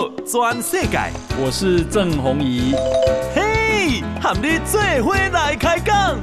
[0.00, 0.98] 道全世界，
[1.38, 2.72] 我是郑弘仪。
[3.34, 6.18] 嘿，和你做伙来开讲。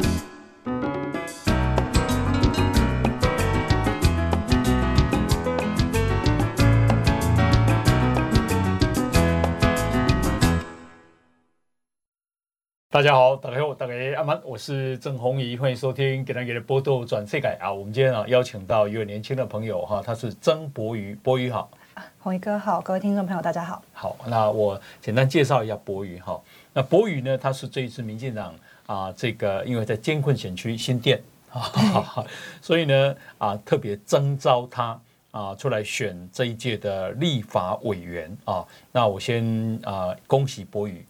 [12.89, 17.71] 大家好，大家好，大家阿曼，我是郑弘仪，欢迎收听《给大家的报道转世界》啊。
[17.71, 21.70] 我们今天啊邀请到一位年轻的朋友哈，他是曾博瑜，博瑜好。
[22.19, 23.83] 弘仪哥好，各位听众朋友大家好。
[23.93, 26.39] 好，那我简单介绍一下博宇哈。
[26.73, 28.53] 那博宇呢，他是这一次民进党
[28.85, 31.21] 啊，这个因为在艰困选区新店
[31.52, 32.25] 啊，
[32.61, 34.99] 所以呢啊特别征召他
[35.31, 38.66] 啊出来选这一届的立法委员啊。
[38.91, 41.05] 那我先啊恭喜博宇。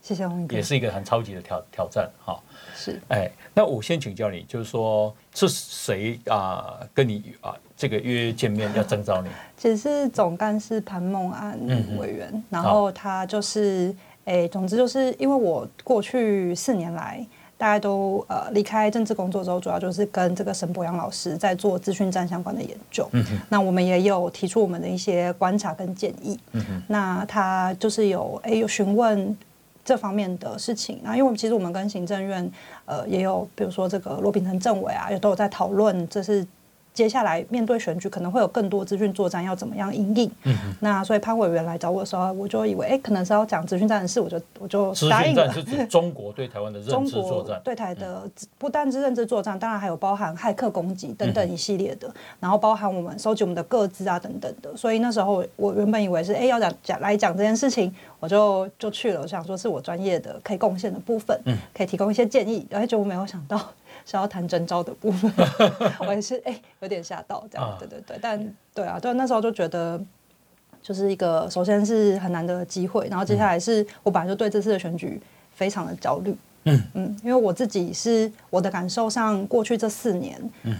[0.00, 2.38] 谢谢弘仪哥，也是一个很超级的挑挑战哈。
[2.76, 9.28] 是，哎，那我先请教你，就是说是谁啊跟你啊这个约见面要征召你？
[9.58, 11.60] 其实是总干事潘梦安
[11.98, 17.22] 委员，嗯、然后他就是哎，总之就是因为我过去四年来，
[17.58, 23.06] 大家都呃离开政治工作之后，主要就是跟这个沈博洋老师在做资讯站相关的研究。
[23.12, 26.40] 嗯哼，那我们也有提出我们的一些观察跟建议。
[26.52, 29.36] 嗯哼，那他就是有哎有询问。
[29.86, 32.50] 这方面的事情，那因为其实我们跟行政院，
[32.86, 36.42] 呃，也有比如说这个罗秉成政委啊，也都有在讨论，这是。
[36.94, 40.30] 接下来面对选举，可能会有更多资讯作战，要怎么样应应？
[40.44, 45.48] 嗯，那所以潘委员来找我的时候，我就以为，哎，可能是要讲资讯战的事，我就我就答应了。
[45.48, 48.22] 资讯战是指中国对台湾的 认知作战，对台的
[48.56, 54.76] 不单是认知作战，当然还有包含骇客攻击等等一系列的，然后包含我们收集我们的个资啊等等的。
[54.76, 63.60] 所以那时候我原本以为是，哎，要讲讲来讲这件事情，我就就去了，我想说是我专业的可以贡献的部分，嗯，可以提供一些建议，而且我没有想到。
[64.06, 65.32] 是要谈征招的部分，
[66.06, 70.00] 我也是哎、欸，有点吓到这样，对对对，但对啊，对，那时候就觉得
[70.82, 75.20] 就是一个，首先是很难得的机会，然后接下来是我本来就对这次的选举
[75.54, 76.82] 非常的焦虑，嗯。
[76.94, 80.76] 嗯，因为我自己是我的感受上，过去这四年，嗯，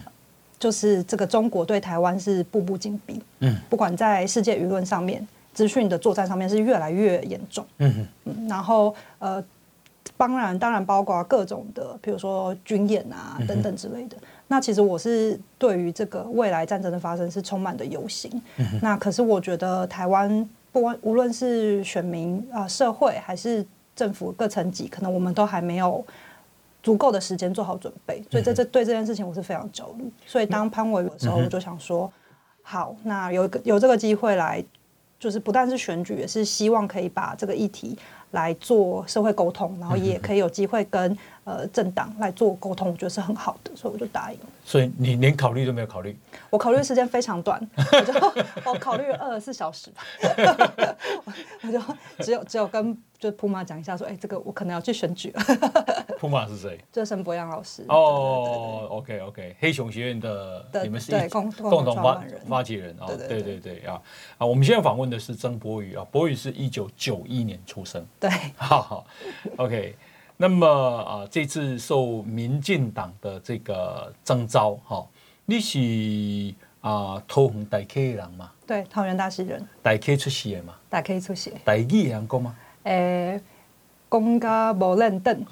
[0.59, 9.43] 就是这个中国对台湾是步步紧逼，嗯，不管在世界舆论上面，资讯的作战上面是越来越严重，嗯嗯，然后呃。
[10.17, 14.17] 当然，当然包括各种的，比如说军演啊等等之类的。
[14.47, 18.31] 那其实我是对于这个未来战争的发生是充满的忧心。
[18.81, 23.65] 那可是我觉得台湾不管无论是选民啊、社会还是
[23.97, 26.05] 政府各层级，可能我们都还没有
[26.83, 28.23] 足够的时间做好准备。
[28.31, 30.05] 所以这这对这件事情我是非常焦虑。
[30.27, 32.13] 所以当潘委员的时候，我就想说，
[32.63, 34.63] 好，那有个有这个机会来，
[35.19, 37.99] 就是不但是选举，也是希望可以把这个议题。
[38.35, 44.47] 来做社会沟通，然后也可以有机会跟呃政党来做沟通，我觉得是很好的，所以我就答应了。
[44.65, 46.17] 所以你连考虑都没有考虑？
[46.51, 50.03] 我考虑的时间非常短， 我就 我考虑了二十四小时吧，
[51.63, 51.81] 我就
[52.25, 55.43] 只有只有跟就普马讲一下说，哎，这个我可能要去选举了。
[56.19, 56.79] 普马是谁？
[56.91, 57.85] 就是沈博洋老师。
[57.89, 64.01] 哦，OK OK，黑熊学院的你们是共共同发发起人啊，对对对啊
[64.39, 64.47] 啊！
[64.47, 68.05] 我们现在访问的是曾博宇啊，博宇是一九九一年出生。
[68.19, 69.07] 对，好好
[69.57, 69.95] ，OK。
[70.37, 75.07] 那么啊，这次受民进党的这个征召，哈，
[75.45, 78.51] 你是啊桃园大 K 的人吗？
[78.67, 79.65] 对，桃园大溪人。
[79.81, 80.75] 大 K 出席的嘛？
[80.91, 81.53] 大 K 出席。
[81.65, 82.57] 台语会晓讲吗？
[82.83, 82.93] 诶、
[83.33, 83.43] 欸，
[84.11, 85.45] 讲甲无认凳。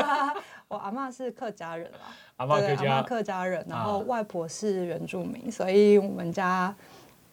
[0.68, 1.98] 我阿妈是客家人啦，
[2.36, 6.74] 阿妈客家客家人，然后外婆是原住民，啊、所以我们家。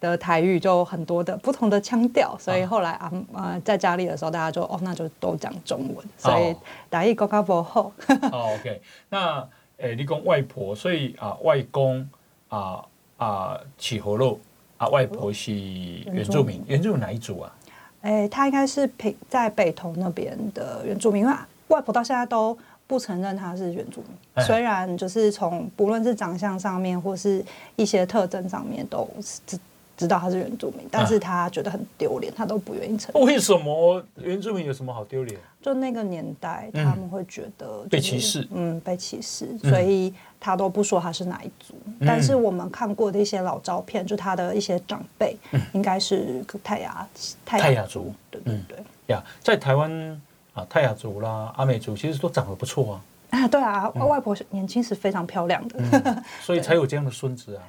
[0.01, 6.55] 的台语就很多的不同的腔调，所以后来啊呃在家里的时候，大家就哦那就都讲中文，所以
[6.89, 7.91] 台语讲较不好。
[8.33, 9.37] 哦，OK，那
[9.77, 12.09] 诶、欸、你讲外婆，所以啊外公
[12.49, 12.83] 啊
[13.17, 14.39] 啊起河路
[14.77, 17.55] 啊外婆是原住民，原住民哪一族啊？
[18.01, 21.33] 诶、欸，他应该是平在北投那边的原住民，因为
[21.67, 22.57] 外婆到现在都
[22.87, 27.45] 不承认他是原住民，欸、虽然就是从不论是长相上面或是
[27.75, 29.59] 一些特征上面都是。
[30.01, 33.23] 知道他是原住民，但是他觉得很丢脸，他都不愿意承认。
[33.23, 35.39] 为什么原住民有什么好丢脸？
[35.61, 41.75] 就那个年代，他们会觉得、就是、被歧视，嗯，被歧视，所以他都不说他是哪一族。
[41.85, 47.07] 嗯、但是我们看过的一些老照片，就他的一些长辈，嗯、应该是泰雅
[47.45, 48.79] 泰雅，泰雅族，对对对。
[49.07, 50.19] 呀，在台湾
[50.55, 53.01] 啊，泰雅族啦、阿美族，其实都长得不错啊。
[53.31, 57.63] 啊，对啊，外婆年轻时非常漂亮的，嗯、 所以才有这样的孙子啊。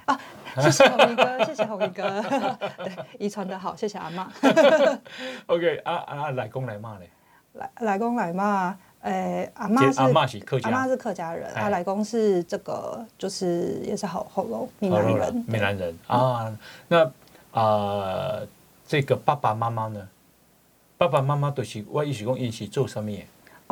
[0.55, 2.23] 啊，谢谢弘仪哥，谢谢弘仪哥，
[2.79, 4.31] 对，遗传的好，谢谢阿妈。
[5.47, 7.09] OK，啊啊，来公来妈嘞？
[7.55, 16.53] 来来公来妈，诶，阿妈是阿妈是客家，阿妈是客家人，啊，来公是这个，就是也是好好喽，闽南人，闽南人啊。
[16.89, 17.11] 那
[17.53, 18.41] 啊，
[18.87, 20.09] 这个爸爸妈妈呢？
[20.99, 23.11] 爸爸妈妈都是我意思讲，因是做什么？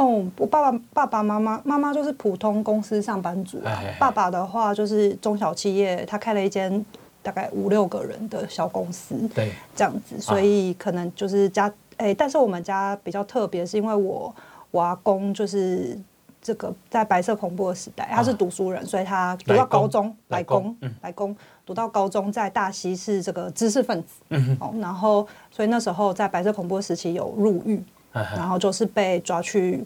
[0.00, 3.82] 哦，我爸爸爸爸妈妈妈妈就是普通公司上班族啊。
[3.98, 6.82] 爸爸的话就是中小企业，他开了一间
[7.22, 10.18] 大概五六个人的小公司，对，这样子。
[10.18, 14.34] 所以可能就是家哎，但是我们家比较特别，是因为我
[14.70, 15.98] 我阿公就是
[16.40, 21.36] 这个在白色恐怖的时代，他是读书人，所以他读到高中来攻，来攻，
[21.66, 27.84] 读到高中在大溪是这个知识分子，嗯，哦，然后所以那时候在白色恐怖时期有入狱。
[28.12, 29.84] 然后就是被抓去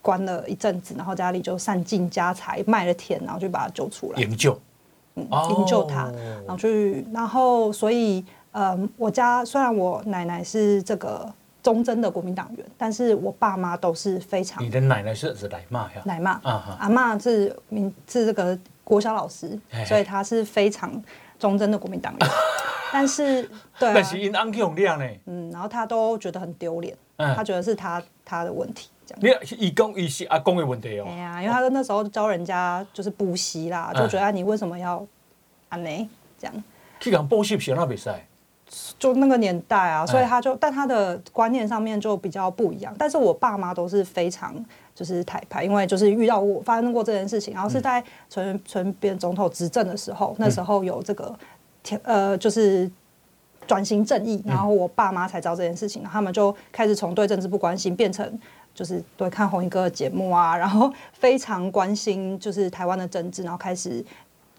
[0.00, 4.58] 关了一阵子，然后家里就散尽家财卖了田，然后就把他救出来，营救，
[5.14, 6.12] 嗯，营救他，
[6.46, 11.32] 然后去，然后所以，嗯，我家虽然我奶奶是这个
[11.62, 16.02] 忠贞的国民党员，但是我爸妈都是非常，你的奶奶是是奶妈呀？
[16.04, 21.02] 奶妈啊，阿妈是民是这个国小老师，所以他是非常
[21.38, 22.30] 忠贞的国民党员，
[22.92, 23.42] 但是
[23.78, 26.94] 对，但是因安用量呢，嗯，然后他都觉得很丢脸。
[27.16, 29.38] 他觉得是他他的问题，这样。
[29.42, 31.04] 你一公一是阿公的问题哦。
[31.06, 35.06] 对呀，因为他那时候教人家就是补习啦，就觉得你为什么要
[35.68, 36.08] 安呢？
[36.38, 36.64] 这样。
[37.00, 38.26] 去讲补习学那比赛，
[38.98, 42.94] 就那个年代啊，所以他就，但他的观念上面就比较不一样。
[42.98, 44.54] 但是我爸妈都是非常
[44.94, 51.38] 就是台派，因为就是遇到过发生过这件事情，然后是在陈陈边总统执政的时候，那时候有这个
[52.02, 52.90] 呃就是。
[53.66, 58.38] 转型正义，然后我爸妈才知道这件事情，然后他们就开始从对政治不关心变成
[58.74, 64.04] 就是对看红衣哥的节目啊， 然后非常关心就是台湾的政治，然后开始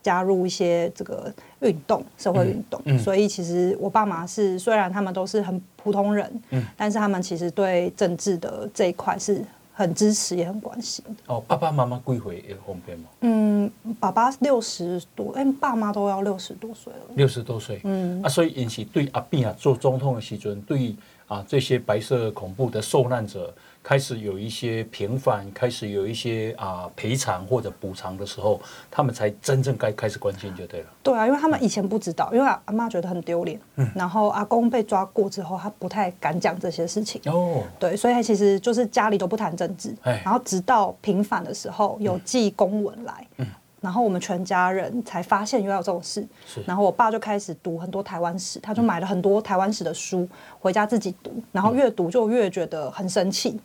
[0.02, 2.81] 加入一些这个运动、社会运动。
[2.86, 9.44] 嗯嗯、所以其实我爸妈是虽然他们都是很普通人，嗯、但是他们其实对政治的这一块是。
[9.77, 11.04] 很支持，也很关心。
[11.27, 13.10] 哦，爸爸妈妈归回也方便吗？
[13.19, 13.69] 嗯，
[14.00, 17.00] 爸爸六十多，哎，爸妈都要六十多岁了。
[17.16, 20.95] 六十多岁，嗯啊，所以引起对阿扁啊做总统的时阵，对
[21.27, 23.54] 啊这些白色恐怖的受难者。
[23.88, 30.88] 开始有一些平反，开始有一些啊赔偿或者补偿的时候，他们才真正该开始关心就对了。
[31.04, 37.22] 对啊，因为他们以前不知道，因为阿妈觉得很丢脸，嗯，然后阿公被抓过之后，他不太敢讲这些事情。
[37.31, 43.45] 哦，对，所以其实就是家里都不谈政治，哎，然后直到平反的时候有寄公文来，嗯。
[43.86, 46.28] 然后我们全家人才发现原来有这种事，
[46.66, 50.28] 然后我爸就开始读很多台湾史，他就买了很多台湾史的书
[50.60, 53.62] 回家自己读，然后越读就越觉得很生气，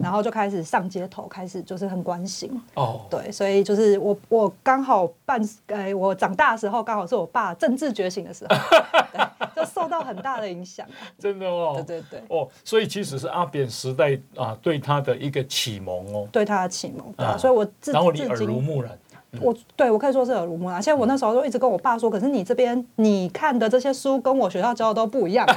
[0.00, 2.50] 然后就开始上街头，开始就是很关心。
[2.74, 8.56] 哦，对，所以就是我我刚好半，呃，我长大的时候刚好是我爸政治觉醒的时候，
[9.14, 10.84] 对，就受到很大的影响。
[11.20, 18.98] 真的哦，对对对，哦，所以其实是阿扁时代啊对他的一个启蒙哦，对他的启蒙，对啊，所以我自然后你耳濡目染。
[19.40, 25.46] 我对我可以说是耳濡目染，现在我那时候就一直跟我爸说，可是你这边你看的这些书跟我学校教的都不一样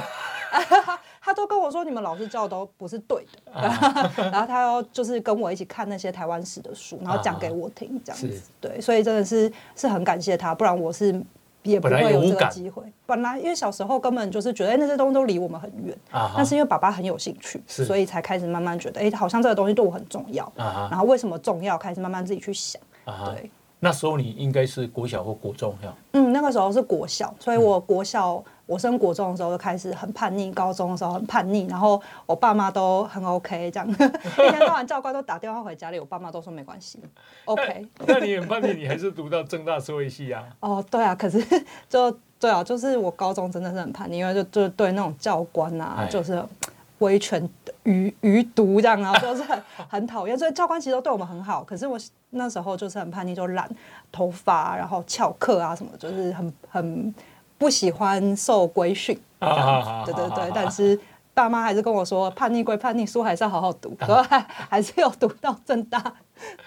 [1.20, 3.52] 他都跟我说你们老师教的都不是对的，
[4.30, 11.20] 然后他要就是跟我一起看那些台湾史的书，然后讲给我听这样子，对，所以真的是是很感谢他，不然我是
[11.64, 12.82] 也不会有这个机会。
[13.04, 15.94] 本来因为小时候根本就是觉得，哎，那些东西都离我们很远，
[16.34, 22.80] 但是因为爸爸很有兴趣，所以才开始慢慢觉得，哎，好像这个东西对我很重要，然后为什么重要，开始慢慢自己去想，
[23.26, 23.50] 对。
[23.86, 25.72] 那时候你应该是国小或国中？
[26.10, 36.98] 嗯，那个时候是国小，所以我国小、嗯、我升国中的时候就开始很叛逆，高中的时候很叛逆，然后我爸妈都很 OK，这样 一天到晚教官都打电话回家里，我爸妈都说没关系
[37.44, 38.14] ，OK 那。
[38.18, 40.42] 那你很叛逆，你还是读到正大社会系啊？
[40.58, 41.40] 哦，对啊，可是
[41.88, 46.42] 就对啊，就是我高中真的是很叛逆，因为就就对那种教官啊，就是
[46.98, 47.48] 威权
[47.84, 51.98] 余余毒这样，然后就是很很讨厌，所以教官其实都对我们很好，可是我。
[52.30, 53.70] 那时候就是很叛逆，就染
[54.12, 57.14] 头发，然后翘课啊什么，就是很很
[57.56, 59.18] 不喜欢受规训。
[59.40, 60.98] 对对对，但是
[61.32, 65.98] 爸妈还是跟我说，叛逆归叛逆，书还是要好好读，所以还还是有读到正大。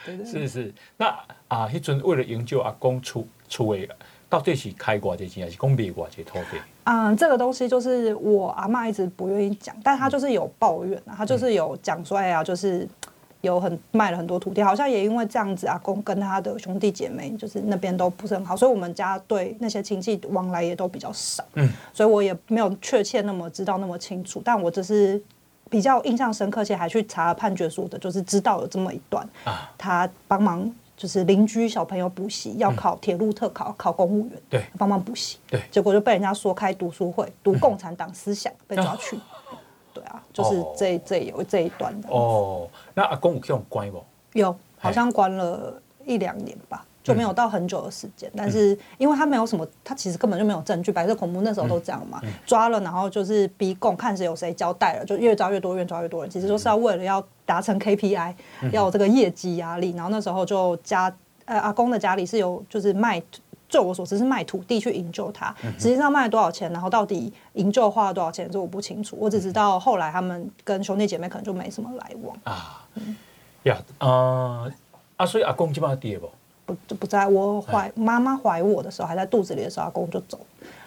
[0.06, 1.08] 对对对，是是，那
[1.50, 3.88] 啊，迄阵为了营救阿公出出位，
[4.30, 6.58] 到底是开挂这钱，还是讲卖偌济土地？
[6.86, 12.88] 嗯，这个东西就是我阿妈一直不愿意讲，但她就是有抱怨，啊，她就是有讲说，哎呀，就是。
[13.42, 21.42] 有很卖了很多土地，好像也因为这样子，阿公跟他的兄弟姐妹就是那边都不是很好，所以我们家对那些亲戚往来也都比较少。
[21.54, 25.24] 嗯，所以我也没有确切那么知道那么清楚，但我只是
[25.70, 29.26] 比较印象深刻，且还去查了判决书的，就是知道有这么一段。
[29.46, 30.70] 啊，他帮忙
[31.00, 39.18] 就是邻居小朋友补习，要考铁路特考，考公务员，对，帮忙补习，对，结果就被人家说开读书会，读共产党思想， 被抓去。
[39.94, 41.02] 对啊，就是这、oh.
[41.06, 42.10] 这有这一段的。
[42.10, 42.70] 哦，oh.
[42.94, 44.04] 那阿公有这种关不？
[44.34, 46.86] 有，好像关了一两年吧。
[47.04, 48.32] 就没有到很久的时间。
[48.36, 50.92] 但是因为他没有什么，他其实根本就没有证据。
[50.92, 56.30] 白色恐怖那时候都这样嘛，抓了然后就是逼供，看谁有谁交代了，就越抓越多，越抓越多人。
[56.30, 58.34] 其实就是要为了要达成 KPI，
[58.72, 59.92] 要有这个业绩压力。
[59.92, 61.14] 然后那时候就家
[61.46, 63.22] 呃阿公的家里是有就是卖。
[63.72, 69.16] 就我所知是卖土地去营救他，实际上卖了多少钱，然后到底营救花了多少钱，这我不清楚。
[69.20, 72.84] 我只知道后来他们跟兄弟姐妹可能就没什么来往啊。
[73.66, 74.66] 呀啊
[75.18, 75.24] 啊！
[75.24, 76.28] 所以阿公基本上跌不
[76.74, 80.40] 不就不在我怀妈妈怀我的时候还在肚子里的时候，阿公就走，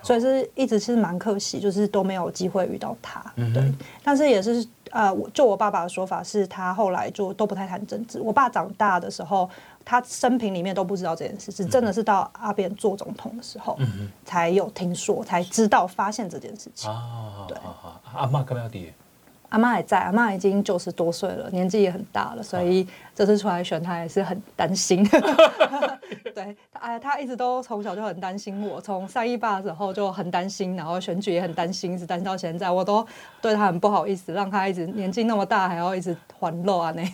[0.02, 3.24] 所以是一直是蛮可惜，就是都没有机会遇到他。
[3.54, 3.72] 对，
[4.04, 8.20] 但是也是呃，就我爸爸的说法是，他后来就都不太谈政治。
[8.20, 9.48] 我爸长大的时候。
[9.84, 13.76] 他生平里面都不知道这件事，是真的是到阿扁做总统的时候，
[14.24, 16.88] 才有听说，才知道发现这件事情。
[17.48, 17.58] 对，
[18.14, 18.94] 阿妈干嘛要跌？
[19.52, 25.06] 阿妈也在，阿妈已经九十多岁了，年纪也很大了，所以这次出来选，她也是很担心。
[26.34, 33.06] 对，哎，她一直都从小就很担心我，从三一八的时候就很担心，然后选举也很担心，一直担心到现在，我都
[33.42, 37.04] 对她很不好意思，让她一直年纪那么大还要一直还肉啊那。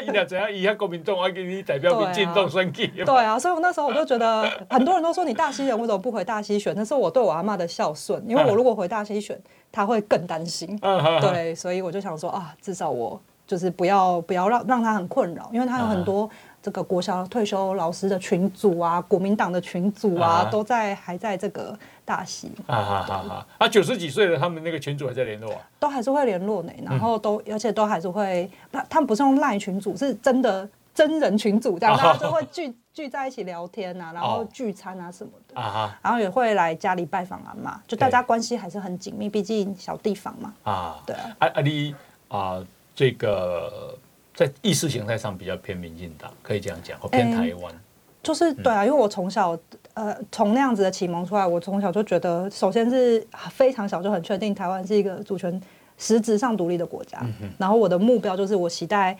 [0.06, 0.50] 伊俩怎样？
[0.52, 2.86] 以后国民党我给你代表民进党选举。
[2.88, 6.74] 对啊，所以我那时候我就觉得， 很多人都说你大溪人为什么不回大溪选？
[6.76, 9.38] 那是我对我阿妈的孝顺，因为我如果回大溪选，
[9.70, 10.78] 他会更担心。
[11.20, 16.28] 对，所以我就想说啊，至少我就是不要不要让让他很困扰，因为他有很多
[16.62, 21.78] 这个国小退休老师的群组啊，国民党的群组啊，都在还在这个。
[22.02, 22.50] 大戏。
[22.66, 23.46] 啊哈哈哈！
[23.58, 25.60] 啊，九十几岁了，他们那个群组还在联络啊？
[25.78, 35.60] 都还是会联络呢，然后都、嗯、而且都还是会，他他们不是用赖群组，是真的真人群组，这样、啊、大家就会聚 聚在一起聊天啊，然后聚餐啊什么的。
[35.60, 40.52] 啊哈，然后也会来家里拜访阿嬷，就大家关系还是很紧密，毕竟小地方嘛。
[40.64, 41.94] 啊，对啊，啊啊你
[42.26, 42.60] 啊，
[42.92, 43.96] 这个
[44.40, 47.70] 在意识形态上比较偏民进党，可以这样讲，或偏台湾。
[47.70, 47.78] 欸
[48.22, 49.58] 就是对啊，因为我从小
[49.94, 55.60] 呃从那样子的启蒙出来，我从小就觉得，首先是非常小就很确定台湾是一个主权
[55.96, 57.18] 实质上独立的国家。
[57.22, 59.16] 嗯、然后我的目标就是，我期待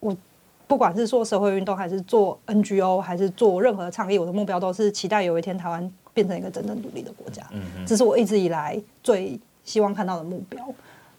[0.00, 0.16] 我
[0.66, 7.42] 不管是做社会运动，还是做 NGO，还是做任何的倡议，我的目标都是期待有一天台湾变成一个真正独立的国家。
[7.86, 10.66] 这是我一直以来最希望看到的目标。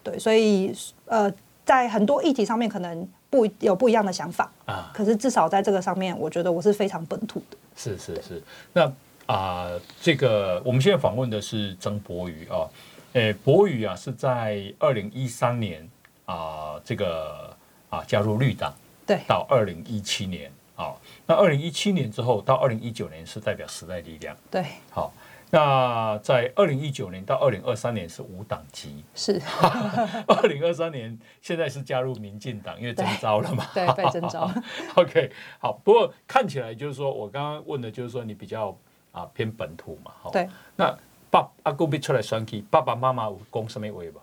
[0.03, 0.74] 对，所以
[1.06, 1.32] 呃，
[1.63, 3.08] 在很多议题上面可能。
[3.29, 7.57] 不有不一样的想法啊，可是至少在这个上面，我觉得我是非常本土的。
[7.75, 8.43] 是是是，
[8.74, 8.86] 那
[9.27, 12.67] 啊、呃，这个我们现在访问的是曾博宇啊，
[13.13, 15.88] 诶，博宇啊是在二零一三年
[16.25, 16.36] 啊、
[16.74, 17.55] 呃，这个
[17.89, 18.74] 啊加入绿党，
[19.05, 20.95] 对，到二零一七年啊，
[21.25, 25.13] 那二零一七年之后到二零一九年是代表时代力量，对，好。
[25.51, 29.41] 那在二零一九年到二零二三年是无党籍，是
[30.27, 34.48] 二零二三年现在是加入民进党，因为征召了嘛，对，对，被征召。
[34.94, 38.77] OK，好，不过看起来就是说我刚刚问的就是说你比较
[39.12, 40.48] 啊偏本土嘛，好，对。
[40.75, 40.96] 那
[41.32, 44.22] 爸阿公别出来选举，爸爸妈妈有讲什么话吧？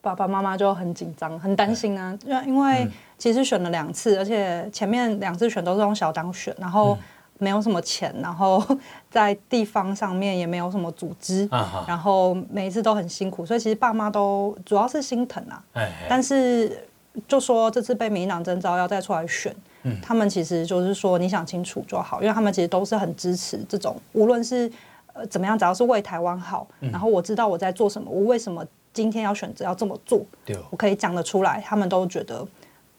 [0.00, 6.98] 爸爸妈妈就很紧张，很担心啊，因为因为其实选了两次，而且前面两次选都是用小党选，然后。
[7.40, 8.62] 没有什么钱，然后
[9.10, 15.64] 在地方上面也没有什么组织，啊、然后每一次都很辛苦，所以其实爸妈都主要是心疼啊。
[15.72, 16.06] 哎哎。
[16.08, 16.86] 但是
[17.26, 19.54] 就说这次被民进党征召要再出来选，
[19.84, 24.70] 嗯、他们其实就是说你想清楚就好，因为他们其实都是很支持这种，无论是
[25.14, 30.22] 呃怎么样，只要是为台湾好，嗯、然后我知道我在做什么，我为什么今天要选择要这么做，
[30.70, 32.46] 我可以讲得出来，他们都觉得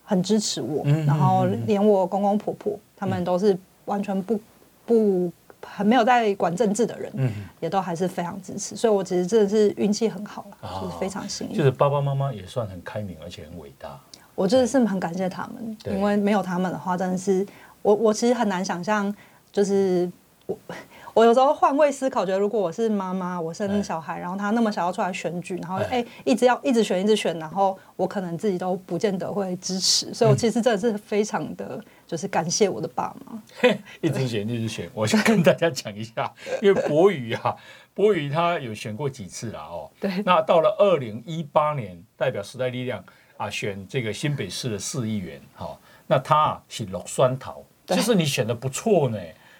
[0.04, 3.56] 很支持我，嗯、然后连我公公婆婆他们都是。
[3.86, 4.40] 完全不
[4.86, 5.32] 不
[5.66, 11.56] 很没有在管政治的人，嗯、也都还是非常支持，所以我其实真的是运气很好了，哦、就是非常幸运。
[11.56, 14.00] 就是爸爸妈妈也算很开明，而且很伟大。
[14.36, 17.46] 我真的是很感谢他们，因为没有他们的话，真的是
[17.82, 19.14] 我我其实很难想象，
[19.52, 20.12] 就是
[20.46, 20.58] 我。
[21.14, 33.42] 我有时候换位思考，觉得如果我是妈妈，我生小孩，然后他那么想要出来选举，然后哎，一直要一直选一直选，然后我可能自己都不见得会支持，所以我其实真的是非常的就是感谢我的爸妈。
[34.02, 36.30] 一直选一直选，我想跟大家讲一下，
[36.62, 37.56] 因为博宇啊，
[37.96, 39.90] 博宇他有选过几次了哦。
[39.98, 40.22] 对。
[40.26, 43.02] 那到了二零一八年，代表时代力量
[43.38, 49.18] 啊选这个新北市的市议员，哈，那他是落酸桃，其实你选的不错呢，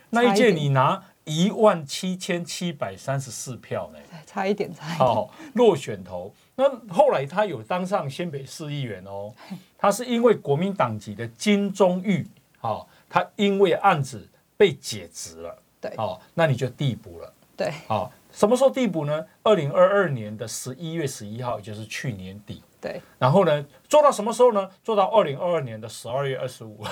[0.10, 1.02] 那一届你拿。
[1.24, 4.98] 一万七千七百三十四票呢，差一点，差一点。
[4.98, 6.34] 好，落选头。
[6.56, 9.32] 那后来他有当上新北市议员哦，
[9.78, 12.26] 他是因为国民党籍的金钟玉，
[12.62, 14.26] 好，他因为案子
[14.56, 19.26] 被解职了，对，好，那你就递补了，对，好，什么时候递补呢？
[19.44, 22.62] 二零二二年的十一月十一号，也就是去年底。
[22.80, 24.68] 对，然后呢，做到什么时候呢？
[24.84, 26.84] 做到二零二二年的十二月二十五，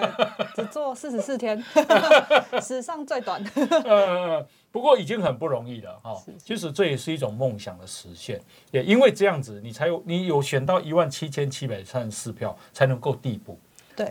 [0.54, 1.62] 只做四十四天，
[2.60, 3.42] 史上最短。
[3.84, 6.14] 呃，不过已经很不容易了哈。
[6.36, 8.38] 其实这也是一种梦想的实现，
[8.72, 13.58] 也因为这样子，你才有你有选到一万七千七百三十四票，才能够递补。
[13.98, 14.06] 对，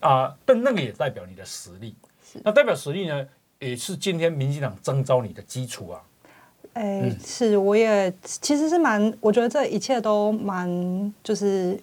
[0.00, 1.94] 啊、呃，但那个也代表你的实力。
[2.42, 3.26] 那代表实力呢，
[3.58, 6.02] 也是今天民进党征召你的基础啊。
[6.74, 10.68] 哎、欸，是，我也其实是蛮，我觉得这一切都蛮，
[11.24, 11.80] 就是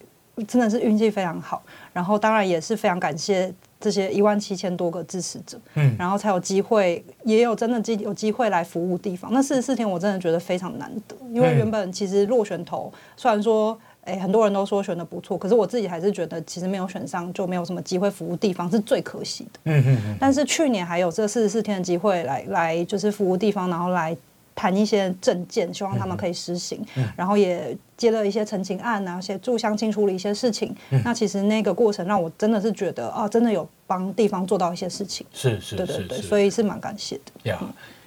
[0.48, 1.64] 真的是运气非常好。
[1.92, 9.34] 然后当然也是非常感谢这些一万七千多个支持者，嗯，然后才有机会，也有真的机有机会来服务地方。
[9.34, 19.60] 那四十四天我真的觉得非常难得，因为原本其实落选头，虽然说哎、欸、很多人都说选的不错，可是我自己还是觉得其实没有选上就没有什么机会服务地方是最可惜的。
[19.66, 20.18] 嗯嗯嗯。
[20.20, 24.16] 但是去年还有这四十四天的机会来来就是服务地方，然后来。
[24.56, 30.76] 谈一些政见，希望他们可以实行，嗯嗯、然后也接了一些陈情案啊，协助乡亲处理一些事情。
[30.90, 35.26] 嗯、那其实那个过程让我真的是觉得啊，真的有帮地方做到一些事情。
[35.32, 37.50] 是是，对对对，所以是蛮感谢的。
[37.50, 37.58] 呀，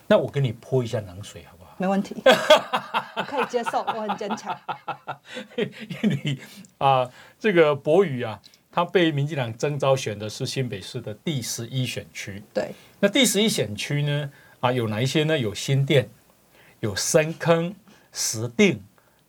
[0.07, 1.52] 那我给你泼一下冷水好不好？
[1.83, 2.15] 没问题，
[3.17, 4.57] 我可以接受，我很坚强。
[5.57, 6.39] 因为
[6.79, 7.11] 啊，
[7.41, 12.41] 这个博宇啊，他被民进党征召选的是新北市的第十一选区。
[12.55, 15.37] 对，那第十一选区呢，啊，有哪一些呢？
[15.37, 16.09] 有新店。
[16.79, 17.75] 有深坑、
[18.13, 18.79] 石碇、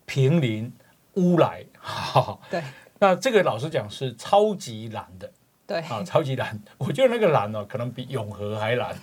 [0.07, 0.72] 平林、
[1.13, 2.63] 乌来，哈， 对，
[3.00, 5.31] 那这个老实讲是超级蓝的，
[5.65, 6.60] 对，啊，超级蓝。
[6.77, 8.95] 我觉得那个蓝哦，可能比永和还蓝。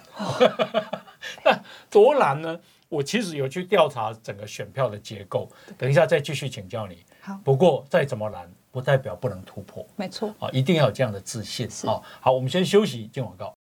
[1.44, 2.58] 那多蓝呢？
[2.90, 7.04] 我其实有去调查整个选票的结构，等一下再继续请教你。
[7.20, 9.86] 好，不过再怎么难，不代表不能突破。
[9.94, 11.68] 没错，啊，一定要有这样的自信。
[11.86, 13.54] 好，好，我们先休息，进广告。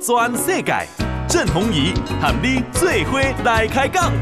[0.00, 0.86] 全世界，
[1.28, 4.12] 郑弘仪喊你最伙来开讲。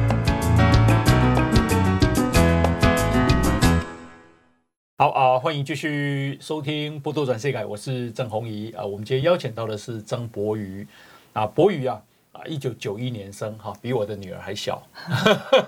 [4.98, 8.82] 好啊、呃，欢迎继续收听《波多转世改》，我是郑弘仪啊。
[8.82, 10.88] 我们今天邀请到的是曾博宇
[11.34, 14.82] 啊，柏宇啊啊，一九九一年生哈，比我的女儿还小。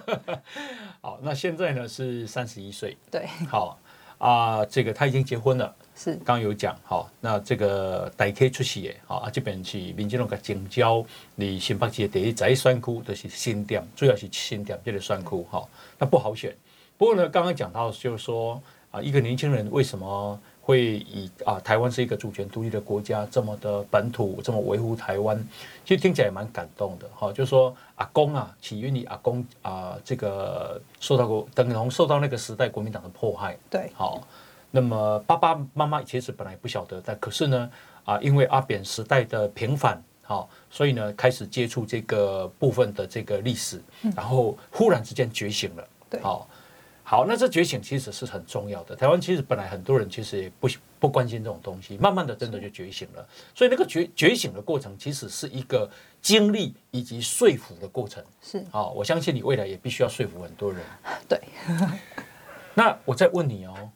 [1.03, 2.97] 好，那现在呢是三十一岁。
[3.11, 3.79] 对，好
[4.17, 5.77] 啊，这个他已经结婚了。
[5.95, 16.57] 是，刚刚有讲哈，那这个大 K 出席的哈，啊这边是民进党的征召，你新北市的第一在选区都是新店，主要是新店这个选区哈，那不好选。
[16.97, 25.39] 不过呢，刚刚讲到就是说啊，一个年轻人为什么会以啊台湾是一个主权独立的国家，这么的本土，这么维护台湾，
[25.85, 27.33] 其实听起来也蛮感动的哈。
[27.33, 34.27] 就是说阿公啊，起源于阿公啊，这个受到过等同受到那个时代国民党的迫害，对，好。
[34.71, 37.71] 那么爸爸妈妈其实本来不晓得，但可是呢，
[38.05, 43.81] 啊，因为阿扁时代的平反，好，所以呢，开始接触这个部分的这个历史，
[44.15, 46.47] 然后忽然之间觉醒了，对，好，
[47.11, 48.95] 好，那这觉醒其实是很重要的。
[48.95, 50.69] 台湾其实本来很多人其实也不
[51.01, 53.27] 不关心这种东西，慢慢的真的就觉醒了。
[53.55, 55.91] 所以那个觉觉醒的过程，其实是一个
[56.21, 58.23] 经历以及说服的过程。
[58.43, 60.83] 是，啊，我相信你未来也必须要说服很多人。
[61.27, 61.41] 对，
[62.75, 63.91] 那我再问你哦。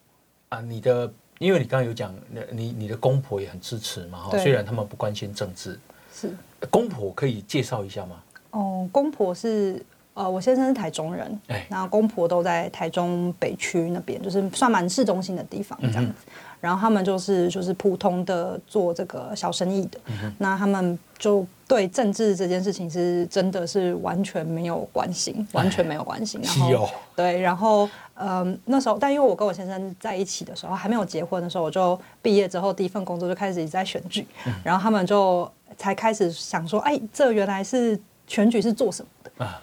[0.49, 2.15] 啊，你的，因为你刚刚有讲，
[2.51, 5.79] 你你的公婆也很支持嘛，哈，虽然他们不关心政治，
[6.15, 6.35] 是
[6.71, 8.23] 公婆可以介绍一下吗？
[8.53, 16.13] 哦，公婆是，呃，我先生是台中人，哎，然后公婆都在台中北区那边，就是算蛮市中心的地方这样子。
[16.27, 26.41] 嗯然后他们就是就是普通的做这个小生意的，嗯、那他们就对政治这件事情是真的是完全没有关心，完全没有关心。
[26.41, 37.99] 然后对，然后嗯，那时候，但因为我跟我先生在一起的时候还没有结婚的时候，我就毕业之后第一份工作就开始一直在选举，嗯、然后他们就才开始想说，哎，这原来是
[38.29, 39.09] 选举是做什么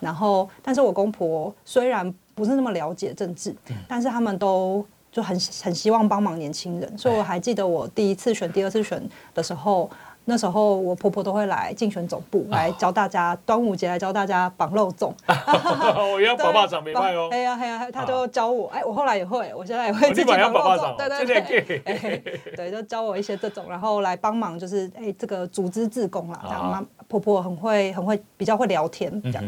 [0.00, 4.84] 然后，但是我公婆虽然不是那么了解政治，嗯、但是他们都。
[5.12, 9.02] 就很很希望帮忙年轻人，所以我还记得我第一次选、第二次选
[9.34, 9.90] 的时候，
[10.24, 15.12] 那时候我婆婆都会来竞选总部来教大家，端午节来教大家绑肉粽。
[16.14, 17.28] 我要爸爸长没卖哦。
[17.32, 20.96] 哎呀哎呀，他就教我，哎，我后来也会，我现在也会自己绑肉粽。
[20.96, 22.22] 对对对，
[22.54, 29.44] 对，就教我一些这种，然后来帮忙，就是哎，这个组织自工啦，这样妈婆婆很会很会比较会聊天这样。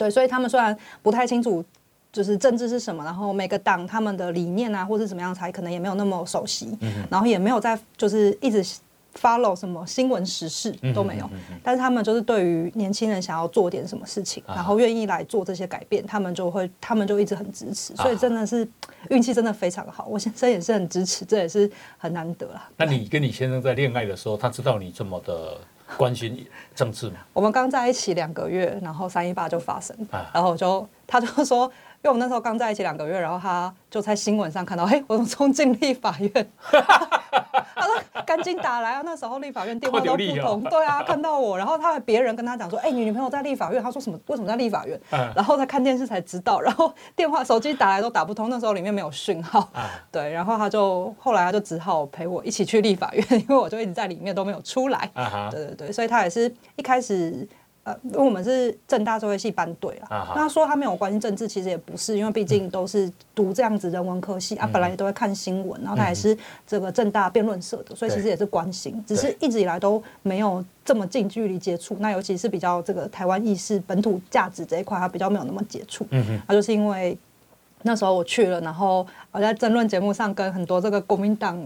[0.00, 1.62] 对，所以他们虽然不太清楚。
[2.12, 8.66] 就是政治是什么，然后每个党他们的理念啊，或是怎么样，才可能也没有那么熟悉，嗯、然后也没有在就是一直
[9.14, 18.68] follow 什么新闻时事都没有，嗯、哼但是他们就是对于年轻人想要做点什么事情，啊、然后愿意来做这些改变，他们就会他们就一直很支持，所以真的是
[19.10, 22.68] 运气真的非常好，我先生也是很支持，这也是很难得啦。
[22.76, 25.56] 那你跟你先生在恋爱的时候，他知道你这么的
[25.96, 27.16] 关心政治嘛？
[27.32, 31.70] 我们刚在一起两个月，然后三一八就发生，啊、然后我就他就说，
[32.02, 36.50] 因为我们那时候刚在一起两个月，然后他就在新闻上看到，嘿，我冲进立法院。
[37.74, 37.94] 他说
[38.26, 39.02] ：“赶紧打来啊！
[39.04, 44.18] 那时候立法院电话都不通，对啊，看到我，然后他还别人跟他讲说：‘哎，你女朋友在立法院。’他说什么？
[44.28, 44.98] 为什么在立法院？
[45.34, 49.70] 然后他看电视才知道，然后电话、手机打来都打不通，那时候里面没有讯号。
[50.10, 55.10] 对，然后他就后来他就只好陪我一起去立法院，因为我就一直在里面都没有出来。
[55.50, 57.46] 对对对，所以他也是一开始。”
[57.82, 71.96] 呃，因为我们是正大社会系班队啊，那他说他没有关心政治，其实也不是，因为毕竟都是读这样子人文科系、嗯、啊，本来也都会看新闻，然后他也是这个正大辩论社的，所以其实也是关心，只是一直以来都没有这么近距离接触。
[72.00, 76.06] 那尤其是比较这个台湾意识、本土价值这一块，他比较没有那么接触。
[76.10, 77.16] 嗯哼，他就是因为
[77.82, 81.58] 那时候我去了，然后我在争论节目上跟很多这个国民党。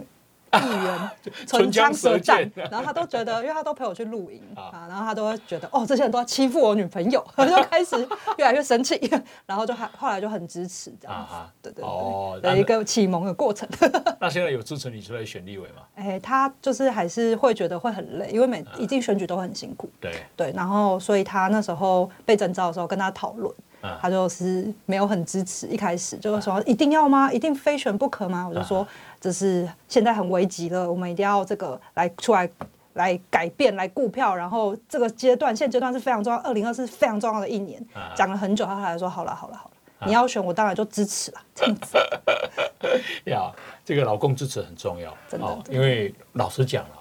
[0.61, 1.11] 议员
[1.47, 7.97] 唇枪舌战，然后他都觉得， 因为他都陪我去露营啊，然后他都会觉得，哦，这些人都要欺负我女朋友， 他就开始
[8.37, 8.99] 越来越生气，
[9.47, 11.85] 然后就还后来就很支持这样子，对对
[12.41, 13.69] 对，的一个启蒙的过程。
[14.21, 15.83] 那现在有支持你出来选立委吗？
[15.95, 19.89] 哎，他就是还是会觉得会很累，因为每一进选举都很辛苦。
[20.01, 23.53] 对对，然后所以他那时候被征召的时候跟他讨论，
[24.01, 27.33] 他就是没有很支持，一开始就是说一定要吗？
[27.33, 28.47] 一定非选不可吗？
[28.49, 28.87] 我就说。
[29.25, 32.47] 就是现在很危急了，我们一定要这个来出来
[32.93, 34.37] 来改变，来顾票。
[34.37, 37.83] 然后这个阶段现阶段是非常重要，二零二四是非常重要的一年。
[38.15, 41.41] 讲了很久，他来说好了好了好了，你要选我当然就支持了。
[41.55, 41.97] 这样子
[43.25, 43.51] 呀，
[43.83, 45.59] 这个老公支持很重要，真的。
[45.71, 47.01] 因为老实讲啊，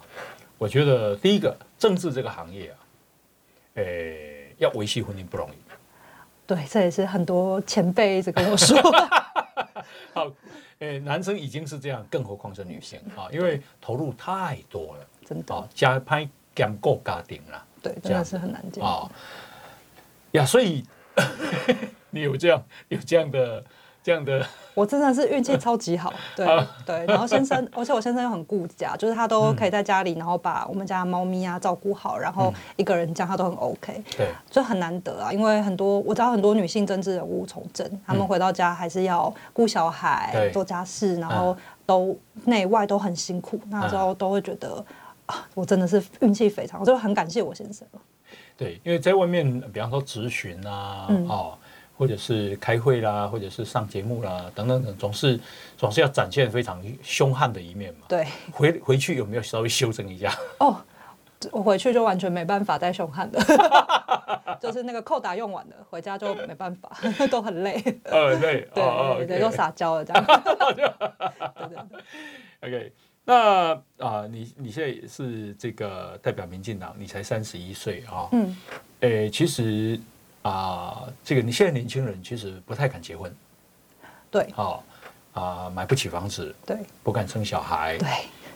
[0.57, 2.79] 我觉得第一个政治这个行业啊，
[3.73, 5.55] 诶，要维系婚姻不容易。
[6.47, 8.77] 对，这也是很多前辈一直跟我说。
[10.15, 10.31] 好。
[10.83, 13.29] 诶，男生已经是这样，更何况是女性啊？
[13.31, 19.09] 因为投入太多了，真的啊，加拍兼顾家庭啦，对，真的是很难讲啊。
[20.31, 20.83] 呀，所以
[22.11, 23.63] 你有这样有这样的。
[24.03, 26.45] 这样的， 我真的是运气超级好， 对
[26.85, 27.05] 对。
[27.05, 35.31] 然后先生， 而且我先生又很顾家，就是他都可以在家里，然后把我们家的猫咪啊照顾好，然后一个人这样他都很 OK，对，就很难得啊。
[35.31, 44.83] 因为很多我知道很多女性政治人物从政，他们回到家还是要顾小孩、做家事，然后都内外都很辛苦，那时候都会觉得
[45.27, 47.87] 啊，我真的是运气非常，我就很感谢我先生。
[48.57, 51.57] 对，因为在外面，比方说咨询啊，哦。
[52.03, 55.39] 或者是开会啦，或者是上节目啦，等等等，总是
[55.77, 58.01] 总是要展现非常凶悍的一面嘛。
[58.09, 60.37] 对，回回去有没有稍微修正一下？
[60.59, 60.75] 哦，
[61.49, 63.39] 我回去就完全没办法再凶悍的，
[64.59, 66.91] 就是那个扣打用完了，回家就没办法，
[67.31, 67.81] 都很累。
[68.03, 68.83] 呃，累，对
[69.19, 70.25] 对对，都撒娇了这样。
[70.25, 70.89] 对对
[71.69, 72.69] 对。
[72.69, 78.27] OK，那啊、呃，你你现在也是这个代表民进党，你才三十一岁啊。
[78.33, 78.57] 嗯。
[78.99, 79.97] 诶，其实。
[80.43, 83.33] 啊，这个你现在年轻人其实不太敢结婚，
[84.29, 84.83] 对，好
[85.33, 88.09] 啊，买不起房子，对，不敢生小孩，对，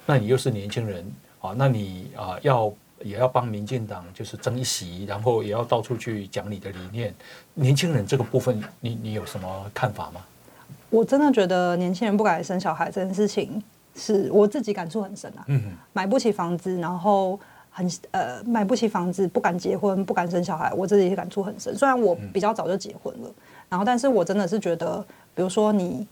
[0.06, 7.16] 那你又是年轻人，啊，那你啊要也要帮民进党就是争一席，然后也要到处去讲你的理念，
[7.54, 10.22] 年轻人这个部分，你你有什么看法吗？
[10.90, 13.64] 我真的觉得年轻人不敢生小孩这件事情，
[13.96, 17.40] 是我自己感触很深啊，嗯，买不起房子，然后。
[17.78, 21.78] 很呃，买不起房子，不敢结婚，不敢生小孩，我自己也感触很深。
[21.78, 23.36] 虽然我比较早就结婚了，嗯、
[23.70, 26.08] 然后，但是我真的是觉得，比如说你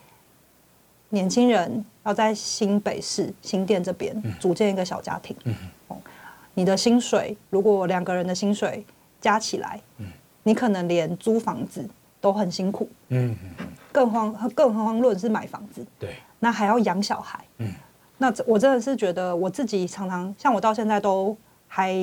[1.10, 5.56] 年轻人要在新北市新店这边组建一个小家庭，嗯。
[5.88, 5.98] 哦、
[6.54, 8.86] 你的薪水如果两个人的薪水
[9.20, 10.06] 加起来，嗯、
[10.44, 11.84] 你可能连租房子
[12.22, 17.74] 都很辛苦，嗯嗯、更慌更何况论是买房子，对，那还要养小孩，嗯、
[18.20, 21.36] 那我真的是觉得我自己常常像我到现在都。
[21.68, 21.94] 还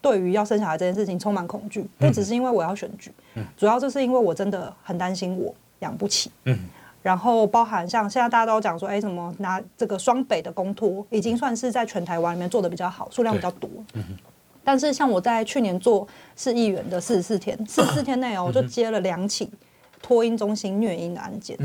[0.00, 6.30] 对于要生小孩这件事情充满恐惧，不只是因为我要选举，嗯、主要就是因为我真的很担心我养不起。
[6.44, 6.56] 嗯、
[7.02, 13.68] 然后包含像现在大家都讲说，哎，什么拿这个双北的公托，已经算是在全台湾里面做的比较好，数量比较多。
[13.94, 14.04] 嗯、
[14.62, 19.50] 但是像我在去年做市议员的四十四天，四十四天内哦，我就接了两起。
[20.02, 21.58] 托婴中心虐婴的案件，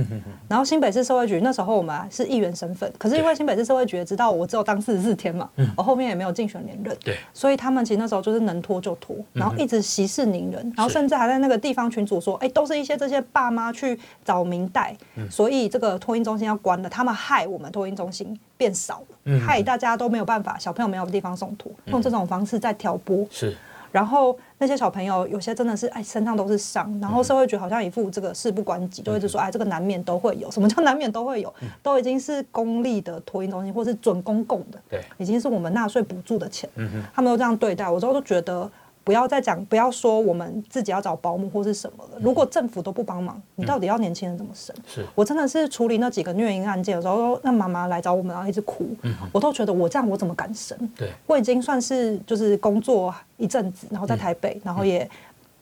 [0.47, 14.95] 然后新北市社会局那时候我们是议员身份，可是因为新北市社会局也知道我只有当四十四天嘛，我后面也没有竞选连任，对，所以他们其实那时候就是能拖就拖，然后一直息事宁人，然后甚至还在那个地方群组说，哎，都是一些这些爸妈去找民代，
[15.29, 23.55] 所以这个托婴中心要关了，他们害我们托婴中心变少了，害大家都没有办法，小朋友没有地方送托，用这种方式在挑拨，是，
[23.91, 24.37] 然后。
[24.61, 30.51] 那些小朋友有些真的是哎身上都是伤，然后社会局好像一副这个事不关己，就一直说哎这个难免都会有。
[30.51, 31.51] 什么叫难免都会有？
[31.81, 36.69] 都已经是公立的托婴中心或是准公共的，对，已经是我们纳税补助的钱，
[37.11, 38.69] 他们都这样对待，我之后都觉得。
[39.03, 42.19] 不要再讲，不要说我们自己要找保姆或是什么了。
[42.21, 44.75] 如果政府都不帮忙，你到底要年轻人怎么生？
[44.85, 48.87] 是我真的是处理那几个虐婴案件的时候，那妈妈来找我们，然后一直哭，
[49.31, 50.77] 我都觉得我这样我怎么敢生？
[50.95, 55.09] 对，我已经算是就是工作一阵子，然后在台北，然后也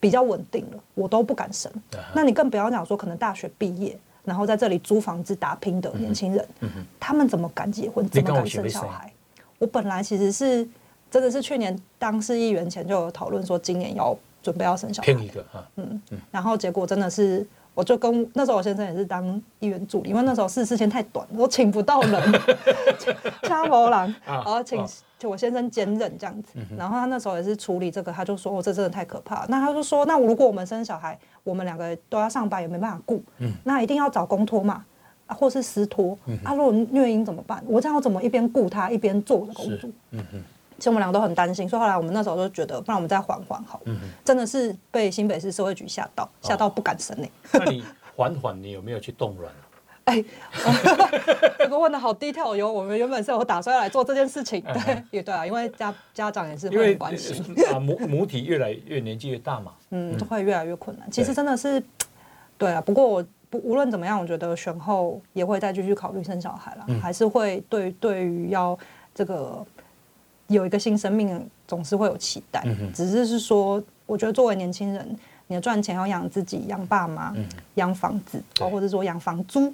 [0.01, 1.71] 比较稳定了，我都不敢生。
[2.13, 6.45] 那你更不要讲说可能大学毕业，然后在这里租房子打拼的年轻人，
[6.99, 8.05] 他们怎么敢结婚？
[8.09, 9.09] 怎么敢生小孩？
[9.59, 10.67] 我本来其实是。
[11.09, 15.05] 真的是去年当市议员前就有讨论说，今年要准备要生小孩。
[15.13, 22.33] 骗一个啊，嗯嗯，然后结果真的是，我就跟那时候我先生也是当议员助理，因为那时候试事期太短，我请不到人，
[23.43, 24.85] 掐毛郎，然后请
[25.17, 26.53] 就我先生兼任这样子。
[26.77, 29.45] 然后他那时候也是处理这个，他就说哦这真的太可怕。
[29.49, 33.21] 那他就说，那如果我们生小孩，我们两个都要上班，也没办法顾，
[33.63, 34.85] 那一定要找公托嘛，
[35.27, 36.17] 啊，或是私托。
[36.45, 37.61] 啊，如果虐婴怎么办？
[37.67, 39.89] 我这样我怎么一边顾他一边做我的工作？
[40.11, 40.43] 嗯嗯。
[40.79, 43.81] 其实我们两个都很担心，所以后来我们那时候就觉得，不然我们再缓缓好。
[43.85, 43.99] 嗯。
[44.23, 47.27] 真的是被新北市社会局吓到，吓到不敢生呢。
[47.51, 47.83] 那你
[48.15, 49.53] 缓缓，你有没有去冻卵？
[50.09, 50.23] 哎，
[51.59, 52.71] 这个 问的好低调哟。
[52.71, 61.07] 我们原本是有打算要来做这件事情，对，也对啊，因为家家长也是会关心啊，母母体越来越年纪越大嘛，嗯，就会越来越困难。
[61.11, 61.83] 其实真的是，
[62.57, 62.81] 对啊。
[62.81, 68.75] 不过我不无论怎么样，我觉得选后也会再继续考虑生小孩了，还是会对对于要
[69.13, 69.63] 这个。
[70.49, 72.63] 有一个新生命，总是会有期待。
[72.93, 77.33] 只是是说，我觉得作为年轻人，你的赚钱要养自己、养爸妈、
[77.75, 79.73] 养房子，或者说养房租，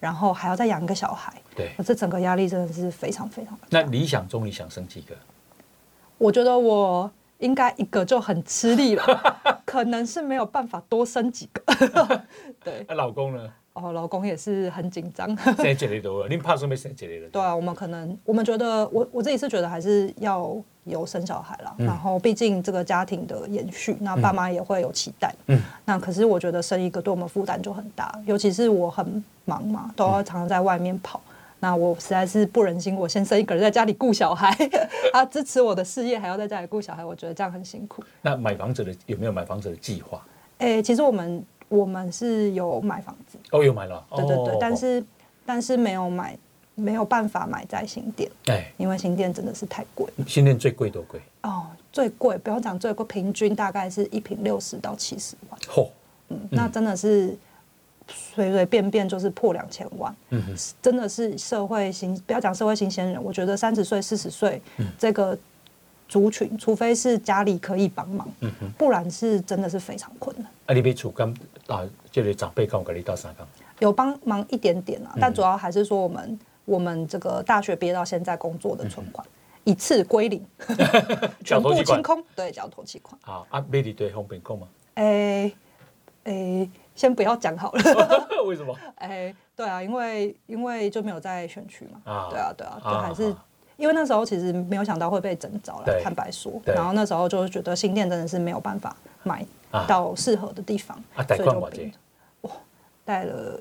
[0.00, 1.32] 然后还要再养一个小孩。
[1.54, 3.66] 对，这整个压力真的是非常非常大。
[3.70, 5.14] 那理想中你想生几个？
[6.18, 11.62] 我觉得我应该一个就很吃力了， 可能是没有办法多生几个。
[12.64, 13.52] 对，那老公呢？
[13.74, 15.36] 哦，老公也是很紧张。
[15.56, 17.26] 生几个都，你怕说没生几个？
[17.28, 21.74] 对啊，我们可能，我们觉得，我我自己是觉得还是要有生小孩啦。
[21.78, 25.34] 嗯、然后，毕竟这个家庭的延续，那爸妈也会有期待。
[25.48, 25.60] 嗯。
[25.84, 31.20] 那可是我觉得生一个对我们负担就很大，尤其是我很忙嘛，都要常常在外面跑。
[31.26, 34.56] 嗯、那我实在是不忍心，我先生一个人在家里顾小孩，
[35.12, 38.04] 他支持我的事业，还要在家里顾小孩，我觉得这样很辛苦。
[38.22, 40.24] 那买房子的有没有买房子的计划？
[40.58, 41.44] 哎、欸，其实我们。
[41.68, 45.04] 我们是有买房子，哦，有买了，对对对，但是
[45.46, 46.38] 但是没有买，
[46.74, 50.06] 没有办法买在新店，哎，因为新店真的是太贵。
[50.26, 51.20] 新店最贵多贵？
[51.42, 55.60] 哦，最贵不要讲最贵，平均大概是一平六十到七十万。
[55.62, 55.88] 嚯，
[56.28, 57.36] 嗯，那真的是
[58.08, 64.60] 随随便便就是破两千万，嗯哼，真的是社会新，不要讲社会新鲜人，我觉得三十岁四十岁
[64.98, 65.36] 这个
[66.08, 70.46] 族群，除非是家里可以帮忙，嗯哼，不然是真的是非常困难。
[70.66, 71.28] 啊，你别厝跟
[71.66, 73.46] 啊，这里长辈跟我跟你到三讲，
[73.80, 80.44] 有帮忙一点点啊，嗯、但主要还是说我们我们这个大学毕业到现在工作的存款、嗯、一次归零，
[81.44, 83.18] 全部清空，对，缴头期款。
[83.22, 84.68] 好啊，美丽对方便购吗？
[84.94, 85.04] 哎
[86.24, 88.28] 哎、欸欸，先不要讲好了。
[88.46, 88.74] 为什么？
[88.96, 92.12] 哎、欸，对啊，因为因为就没有在选区嘛。
[92.12, 93.34] 啊，对啊，对啊，就还是。
[93.76, 99.44] 因为那时候其实没有想到会被整着了，坦白说，然后那时候就觉得新店真的是没有办法买
[99.88, 101.98] 到适合的地方，所以就
[102.42, 102.50] 哇，
[103.04, 103.60] 贷了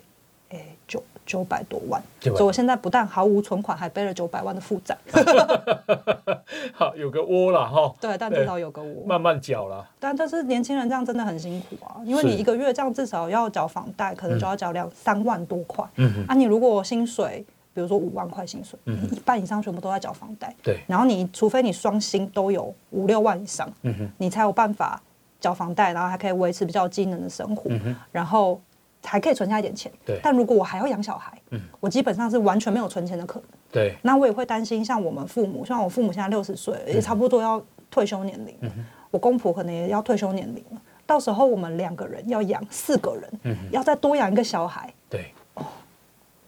[0.49, 4.95] 诶九九百多万，所以我现在不但毫无存款，还背了九百万的负债。
[6.73, 7.91] 好，有个窝了哈。
[7.99, 9.03] 对，但至少有个窝。
[9.07, 9.83] 慢慢缴了。
[9.99, 15.83] 但但是年轻人这样真的很辛苦啊，因为你一个月这样至少要缴房贷，可能就要缴两三万多块。
[15.95, 17.43] 嗯啊，你如果薪水。
[17.73, 20.53] 比如说五万块薪水，嗯、一半以上全部都在缴房贷。
[20.61, 25.01] 对，然后你除非你双薪都有五六万以上，嗯、哼你才有办法
[25.39, 28.61] 缴房贷，然后还可以维持比较机能的生活，嗯、哼然后
[29.03, 29.91] 还可以存下一点钱。
[30.05, 33.49] 对，但如果我还要养小孩，嗯、我基本上是完全没有存钱的可能。
[33.71, 37.59] 对，那我也会担心，像我们父母，像我父母现在六十岁，也差不多要
[37.89, 38.59] 退休年龄了。
[38.61, 44.93] 嗯、哼我公婆可能也要退休年龄了，到时候我们两个人要养四个人，嗯、哼要再多养一个小孩。
[45.09, 45.33] 对。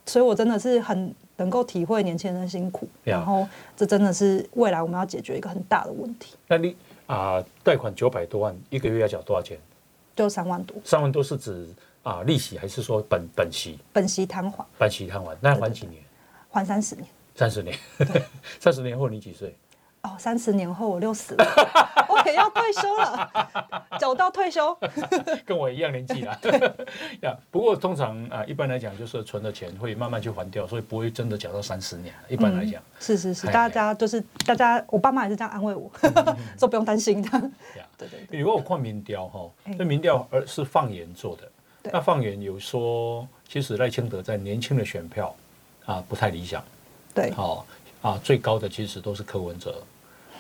[0.06, 6.36] 所以，我真的是很能够体会年轻人的辛苦，然后这真的是未来我们要解决一个很大的问题。
[6.48, 6.76] 那你
[7.08, 9.58] 啊，贷款九百多万，一个月要缴多少钱？
[10.16, 10.78] 就三万多。
[10.84, 11.68] 三万多是指
[12.04, 13.78] 啊利息，还是说本本息？
[13.92, 14.66] 本息摊还。
[14.78, 16.02] 本息摊还，那还几年？
[16.52, 17.08] 还三十年。
[17.36, 17.78] 三十年。
[18.62, 19.54] 三十年后你几岁？
[20.06, 21.46] 哦，三十年后我六十了，
[22.08, 23.50] 我也要退休了，
[24.00, 24.78] 走到退休，
[25.44, 26.40] 跟我一样年纪啦。
[27.22, 32.14] 呀，不过通常啊，一般来讲就是存的钱会慢慢去还掉，所以不会真的缴到三十年。
[32.30, 35.90] 一般来讲，是是是，大家就是大家，我爸妈也是这样安慰我，
[36.60, 37.30] 说不用担心的。
[37.98, 38.40] 对对对。
[38.40, 41.50] 如果我看民调哈，欸、这民调而是放言做的。
[41.92, 45.36] 那放眼有说，其实赖清德在年轻的选票
[45.86, 46.64] 啊不太理想。
[47.14, 47.32] 对。
[47.32, 47.66] 好
[48.02, 49.82] 啊，最高的其实都是柯文哲。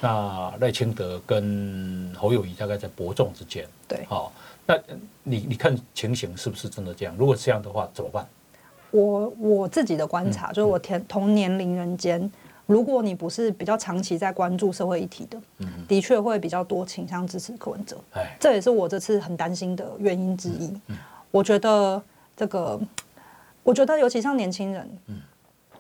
[0.02, 3.66] 那赖清德跟侯友谊大概在伯仲之间。
[3.88, 4.06] 对。
[4.08, 4.32] 好，
[4.66, 4.78] 那
[5.24, 7.16] 你你看情形是不是真的这样？
[7.18, 8.28] 如果这样的话，怎么办？
[8.92, 12.32] 我我自己的观察，嗯、就是我同同年龄人间，
[12.66, 17.98] 如果你不是比较长期在关注社会议题的，嗯、的确会比较多倾向支持柯文哲。
[18.14, 20.72] 唉这也是我这次很担心的原因之一。
[21.32, 22.02] 我觉得
[22.38, 22.80] 这个，
[23.64, 25.20] 我觉得尤其像年轻人，嗯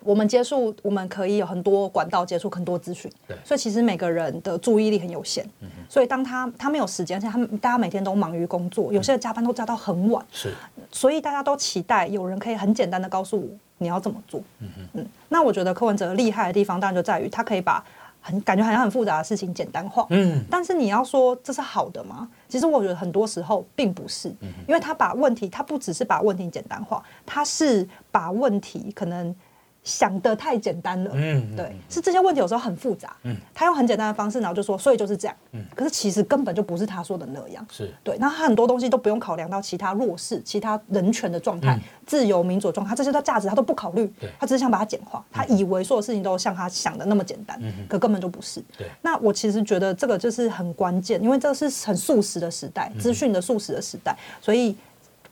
[0.05, 10.53] 我们接触，我们可以有很多管道接触很多资讯，对，所以其实每个人的注意力很有限，嗯、所以当他他没有时间，而且他们大家每天都忙于工作，有些人加班都加到很晚，是，
[10.91, 13.47] 所以大家都期待有人可以很简单的告诉我
[13.79, 17.83] 你要怎么做，嗯嗯，那我觉得柯文哲厉害的地方当然就在于他可以把
[18.21, 22.29] 很感觉好像很复杂的事情简单化，嗯，但是你要说这是好的吗？
[22.47, 29.35] 其实我觉得很多时候并不是，嗯、因为他把问题，他不只是把问题简单化，他是把问题可能。
[29.85, 37.93] 想得太简单了，嗯，对，是这些问题有时候很复杂，嗯，他用很简单的方式，然后就说，所以就是这样，嗯，可是其实根本就不是他说的那样，是。
[38.03, 54.75] 对，那他很多东西都不用考量到其他弱势、其他人权的状态、自由民主状态，这些的价值他都不考虑，他只是想把它简化，他以为所有事情都像他想的那么简单，可根本就不是，对，那我其实觉得这个就是很关键，因为这是很速食的时代，资讯的速食的时代，所以。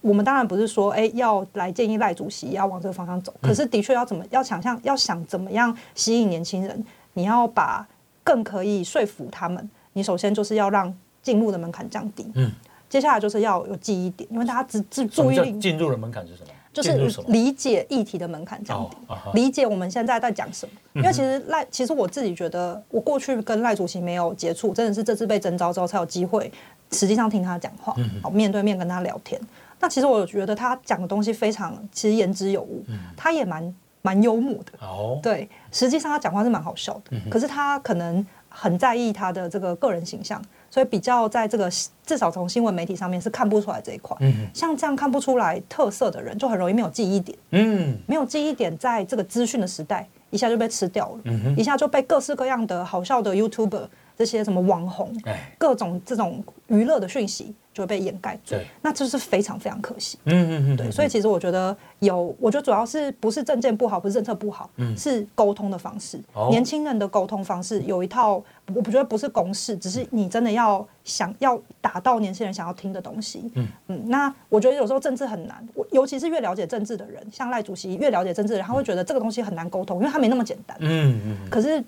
[0.03, 3.33] 我们当然不是说，哎，要来建议赖主席要往这个方向走。
[3.41, 7.87] 可是，的确要怎么要想象，要想怎么样吸引年轻人，你要把
[8.21, 9.69] 更可以说服他们。
[9.93, 12.29] 你首先就是要让进入的门槛降低。
[12.35, 12.51] 嗯。
[12.89, 15.57] 接下来就是要有记忆点，因为大家只只注意力。
[15.59, 16.49] 进入的门槛是什么？
[16.73, 16.91] 就是
[17.27, 18.97] 理解议题的门槛降低，
[19.33, 20.71] 理解我们现在在讲什么。
[20.93, 26.51] 因为其实赖，其实我自己觉得，我过去跟赖主席没有接触，真的是这次被征召之后才有机会，
[26.91, 29.39] 实际上听他讲话，好面对面跟他聊天。
[29.83, 34.71] 那其实我觉得他讲的东西非常，其实言之有物，嗯、他也蛮蛮幽默的。
[34.79, 37.01] 哦，对，实际上他讲话是蛮好笑的。
[37.11, 40.41] 嗯、可是他可能很在意他的这个个人形象，
[40.71, 41.69] 所以比较在这个
[42.05, 44.15] 至少从新闻媒体上面是看不出来这一块。
[44.21, 47.37] 嗯、像这样看不出来特色的人，就很容易没有记忆点。
[47.51, 51.19] 嗯，没有记忆点，在这个资讯的时代，一下就被吃掉了。
[51.25, 53.85] 嗯、哼一下就被各式各样的好笑的 YouTuber
[54.17, 55.13] 这些什么网红，
[55.57, 57.53] 各种这种娱乐的讯息。
[57.73, 60.19] 就会被掩盖住，那这是非常非常可惜。
[60.25, 66.19] 嗯嗯嗯，对，所以其实我觉得有，我觉得主要是不是政见不好，不是政策不好，嗯、是沟通的方式。
[66.33, 68.33] 哦、年轻人的沟通方式有一套，
[68.75, 73.51] 我不觉得不是公式，只是你真的要想要达到年轻人想要听的东西。
[73.55, 80.77] 嗯嗯，那我觉得有时候政治很难，我尤其是越了解政治的人，像赖主席越了解政治的人，他会觉得这个东西很难沟通，因为他没那么简单。
[80.79, 81.83] 嗯嗯，可是。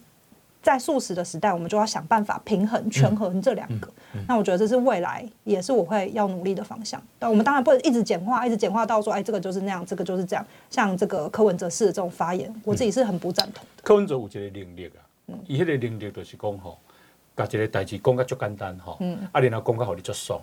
[0.66, 3.86] 在素食的时代，我们就要想办法平衡、权衡这两个。
[3.86, 7.00] 嗯嗯嗯、那我觉得这是未来，也是我会要努力的方向。
[7.20, 10.44] 但我们当然不能一直简化，一直简化到说，哎，这个就是那样，这个就是这样。
[10.72, 13.84] 像这个柯文哲式的这种发言，我自己是很不赞同的。
[13.84, 16.80] 柯文哲有一个能力啊，伊迄个能力就是讲吼，
[17.36, 20.42] 把一个代志讲个足简单吼，嗯，啊，然后讲个好你足爽。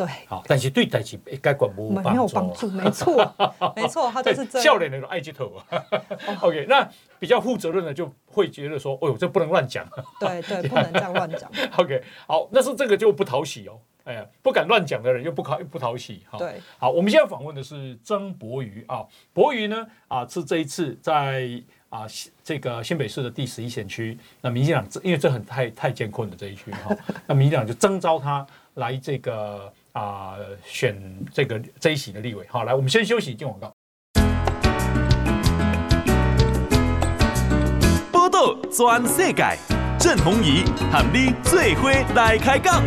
[0.00, 3.34] 对，好，但是对代志解决无没有帮助，没错，
[3.76, 5.52] 没错，他就是笑脸那种爱鸡头。
[6.40, 9.86] OK，那比较负责任的就会觉得说，哦呦，这不能乱讲。
[10.18, 11.50] 对对，不能这样乱讲。
[11.76, 13.78] OK，好，那是这个就不讨喜哦。
[14.04, 16.22] 哎呀，不敢乱讲的人又不讨不讨喜。
[16.38, 22.06] 对，好，我们现在访问的是曾博瑜啊，博瑜呢啊是这一次在啊
[22.42, 29.70] 这个新北市的第十一选区，那民进党因为这很太太艰困的这一区哈，那民进党就征召他来这个。
[29.92, 30.96] 啊、呃，选
[31.32, 33.72] 这个这一席的立委，好，来，我们先休息，进广告。
[38.12, 39.58] 报道全世界，
[39.98, 42.82] 郑弘仪喊你最伙来开讲。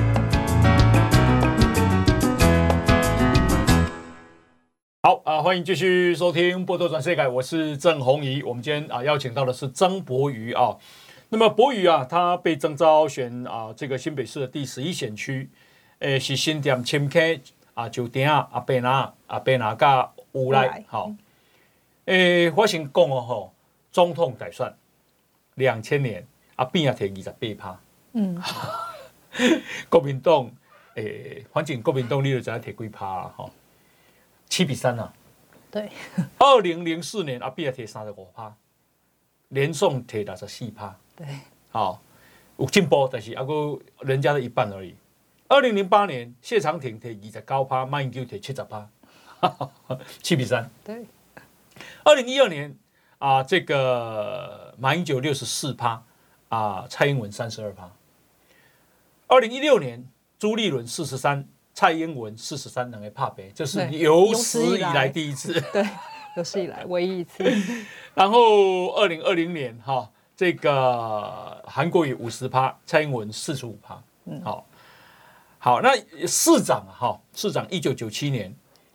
[5.02, 8.42] 好啊，欢迎继续收听《报道转世界》，我是郑弘仪。
[8.44, 10.78] 我们今天啊邀请到的是曾柏瑜啊。
[11.28, 15.50] 那么博宇啊，他被征召选啊这个新北市的第十一选区。
[16.04, 17.42] 诶，是新店深坑
[17.76, 21.16] 啊，就顶啊，阿伯拿阿伯拿甲乌来，吼。
[22.04, 23.54] 诶，我先讲哦，吼，
[23.90, 24.76] 总统大选
[25.56, 27.80] 两千年阿扁也摕二十八趴，
[28.12, 28.38] 嗯，
[29.90, 30.52] 国民党
[30.96, 33.50] 诶，反正国民党你就知影摕几趴啦，吼，
[34.50, 35.14] 七比三啊，
[35.72, 35.90] 对。
[36.38, 38.54] 二零零四年阿扁也摕三十五趴，
[39.48, 41.26] 连宋摕六十四趴，对，
[41.72, 42.02] 好，
[42.58, 44.94] 有进步，但是阿个人家的一半而已。
[45.54, 48.90] 二零零八年，谢长廷提二十九趴，马英九提七十趴，
[50.24, 50.68] 七比三。
[50.84, 51.06] 对。
[52.04, 52.76] 二零一二年
[53.20, 56.04] 啊，这个马英九六十四趴，
[56.50, 57.88] 啊，蔡英文三十二趴。
[59.28, 60.04] 二零一六年，
[60.40, 65.62] 朱立伦四十三，蔡英文四十三，两个怕北，这是有史以来第一次。
[65.72, 65.88] 对，
[66.36, 67.44] 有史以来唯一一次。
[68.16, 74.02] 然后二零二零年哈，这个韩国瑜五十趴，蔡英文四十五趴。
[74.26, 74.66] 嗯，好，
[75.64, 75.96] 好，那
[76.28, 78.54] 市长哈，市长一九九七年，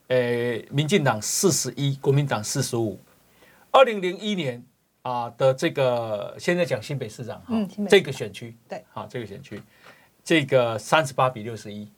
[0.08, 3.00] 诶，民进党四十一，国民党四十五。
[3.70, 4.62] 二零零一年
[5.00, 7.46] 啊的这个，现在讲新北市长哈，
[7.78, 9.62] 嗯、这个选区对，好，这个选区，
[10.22, 11.88] 这个三十八比六十一。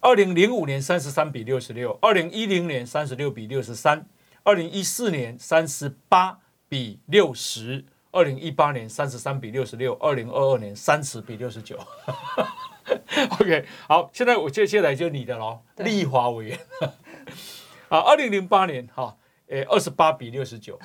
[0.00, 4.04] 二零零五年三十三比六十六，二零一零年三十六比六十三。
[4.42, 6.36] 二零一四年三十八
[6.68, 11.78] 比六十，二零一八年三十三比六十六，二零二二年三十比六十九。
[13.40, 16.58] OK，好，现在我接下来就你的喽，立华委员。
[17.88, 19.16] 啊，二零零八年哈，
[19.48, 20.78] 诶，二十八比六十九，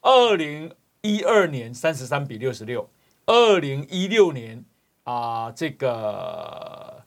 [0.00, 2.88] 二零一二年三十三比六十六，
[3.26, 4.64] 二零一六年
[5.04, 7.04] 啊，这个，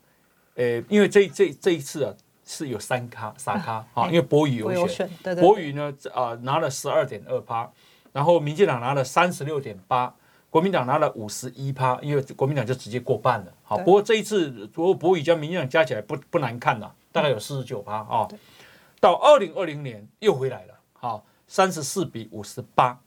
[0.56, 2.14] 诶，因为这这这一次啊。
[2.48, 5.10] 是有三咖三咖 啊，因为博宇有选，
[5.40, 7.68] 博宇呢啊、呃、拿了十二点二趴，
[8.14, 10.14] 然后民进党拿了三十六点八，
[10.56, 13.54] 国民党拿了五十一趴，因为国民党就直接过半了。
[13.62, 18.26] 好，不过这一次如果博宇加民进党加起来不不难看呐，大概有四十九趴啊。
[19.02, 22.98] 到二零二零年又回来了，好，三十四比五十八，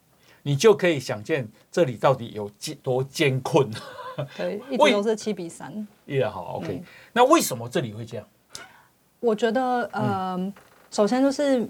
[0.43, 2.51] 你就可以想见这里到底有
[2.83, 3.71] 多艰困。
[4.37, 5.89] 对， 一直都是七比三。
[6.05, 6.85] 也好，OK，、嗯、
[7.15, 8.27] 那为什么这里会这样？
[9.21, 10.53] 我觉得，呃，嗯、
[10.91, 11.67] 首先就是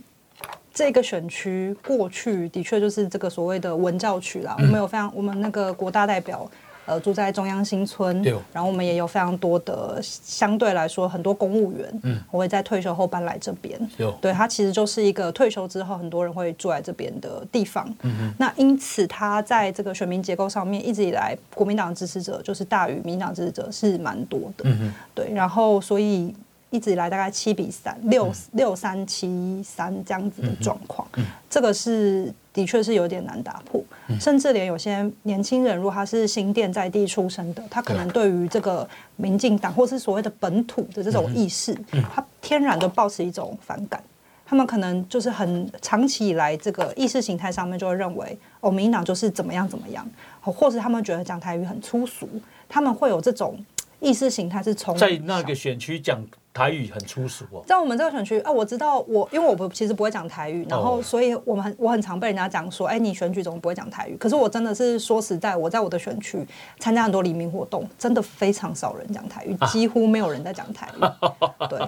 [0.78, 4.54] 这个选区过去的确就是这个所谓的文教区啦。
[4.60, 6.48] 嗯、我们有非常，我们那个国大代表，
[6.86, 17.84] 呃，住在中央新村，对然后我们也有非常多的相对来说很多公务员，嗯，我会在退休后搬来这边，对，对，它其实就是一个退休之后很多人会住在这边的地方。
[18.02, 24.62] 嗯哼那因此，它在这个选民结构上面，一直以来国民党支持者就是大于民党支持者是蛮多的。
[24.62, 26.32] 嗯哼对，然后所以。
[26.70, 31.06] 一直以来大概七比三六六三七三这样子的状况，
[31.50, 38.28] 这个是的确是有点难打破，嗯、甚至连有些年轻人，如果他是新店在地出生的，他可能对。
[38.28, 41.74] 于这个民进党或是所谓的本土的这种意识，
[42.14, 44.04] 他天然的抱持一种反感，
[44.44, 50.06] 他们可能就是很长期以来这个意识形态上面就会认为，哦，民进党就是怎么样怎么样，
[50.42, 52.28] 或是他们觉得讲台语很粗俗，
[52.68, 53.58] 他们会有这种
[53.98, 56.22] 意识形态是从在那个选区讲。
[56.58, 64.16] 台语很粗俗哦，在我们这个选区啊，我知道我，因为我不其实不会讲台语，然后所以我们很我很常被人家讲说，哎，你选举怎么不会讲台语？
[64.16, 66.44] 可是我真的是说实在，我在我的选区
[66.80, 71.00] 参加很多黎明活动，真的非常少人讲台语，几乎没有人在讲台语。
[71.70, 71.78] 对，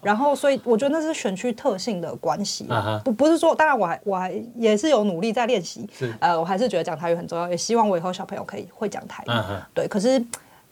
[0.00, 2.68] 然后所以我觉得那是选区特性的关系，
[3.04, 9.30] 不不是说，当然我还我还也是有努力在练习，呃，我还是觉得讲台语很重要，也希望我以后小朋友可以会讲台语。
[9.74, 10.24] 对，可是。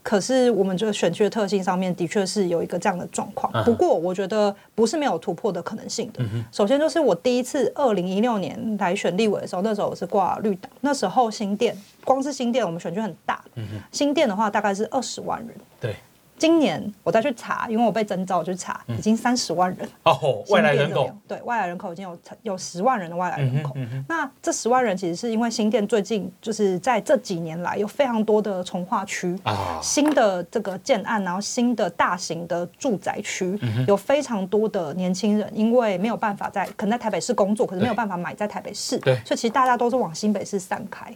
[0.09, 6.25] 可是我们这个选区的特性上面的确是有一个这样的状况，不过我觉得不是没有突破的可能性的。
[6.51, 13.45] 首先就是我第一次二零一六年来选立委的时候，那时候我是挂绿党，那时候新店光是新店我们选区很大，
[13.93, 15.55] 新店的话大概是二十万人。
[15.79, 15.95] 对。
[16.39, 21.11] 今年我再去查，因为我被征召去查，已经三十万人哦，外来人口。
[21.27, 23.77] 对外来人口已经有有十万人的外来人口。
[24.09, 41.13] 那这十万人其实是因为新店最近就是在这几年来有非常多的从化区啊，新的这个建案，然后新的大型的住宅区，有非常多的年轻人，因为没有办法在可能在台北市工作，可是没有办法买在台北市，对，所以其实大家都是往新北市散开。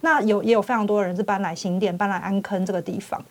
[0.00, 3.22] 那有也有非常多的人是搬来新店，搬来安坑这个地方。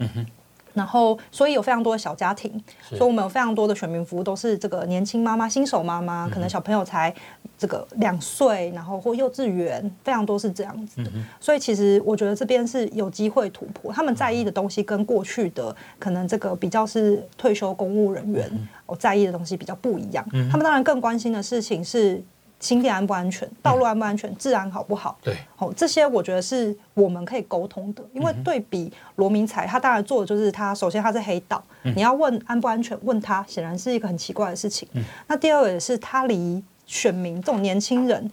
[0.77, 2.51] 然后，所以有非常多的小家庭，
[2.89, 7.13] 所以我们有非常多的选民服务都是这个年轻妈妈、新手妈妈，可能小朋友才
[7.57, 11.11] 这个两岁，然后或幼稚园，非常多是这样子的。
[11.39, 18.49] 所以其实我觉得这边是有机会突破，他们在意的东西跟过去的可能这个比较是退休公务人员
[18.85, 20.23] 我在意的东西比较不一样。
[20.51, 22.23] 他们当然更关心的事情是。
[22.59, 23.49] 新店安不安全？
[23.61, 24.35] 道路安不安全？
[24.37, 25.17] 治安好不好？
[25.21, 28.03] 对，哦，这些我觉得是我们可以沟通的。
[28.13, 34.87] 因为对比罗明才，他当然做的就是他首先他是黑道，你要问安不安全，问他显然是一个很奇怪的事情。
[35.27, 38.31] 那第二个也是他离选民这种年轻人、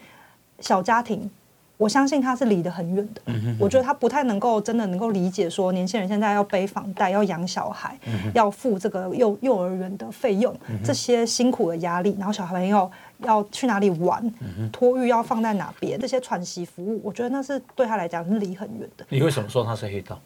[0.61, 1.31] 小家庭。
[1.77, 3.21] 我相信他是离得很远的，
[3.59, 14.33] 我觉得他不太能够真的能够理解说年轻人现在要背房贷、要养小孩、嗯、要付这个幼幼儿园的费用，嗯、这些辛苦的压力，然后小朋友要去哪里玩，
[14.71, 19.05] 托育、要放在哪边，这些喘息服务，我觉得那是对他来讲是离很远的。
[19.09, 20.21] 你为什么说他是黑道？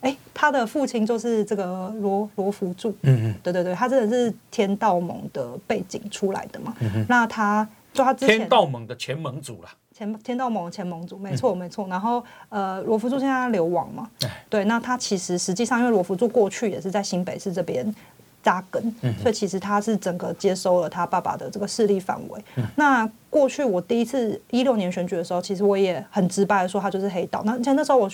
[0.00, 9.68] 哎，他的父亲就是这个罗罗福柱，嗯嗯哼，对对对，他真的是天道盟的背景出来的嘛，嗯、那他就他之前天道盟的前盟主了。
[9.96, 11.86] 前天道盟前盟主，没错没错。
[11.88, 14.10] 然后呃，罗福柱现在流亡嘛，
[14.50, 17.94] 对，那他其实实际上，因为罗福柱过去也是在新北市这边
[18.42, 22.44] 扎根，所以其实他是整个接收了他爸爸的这个势力范围。
[22.74, 27.40] 那过去我第一次一六年选举的时候，其实我也很直白的说他就是黑道。
[27.46, 28.10] 那而且那时候我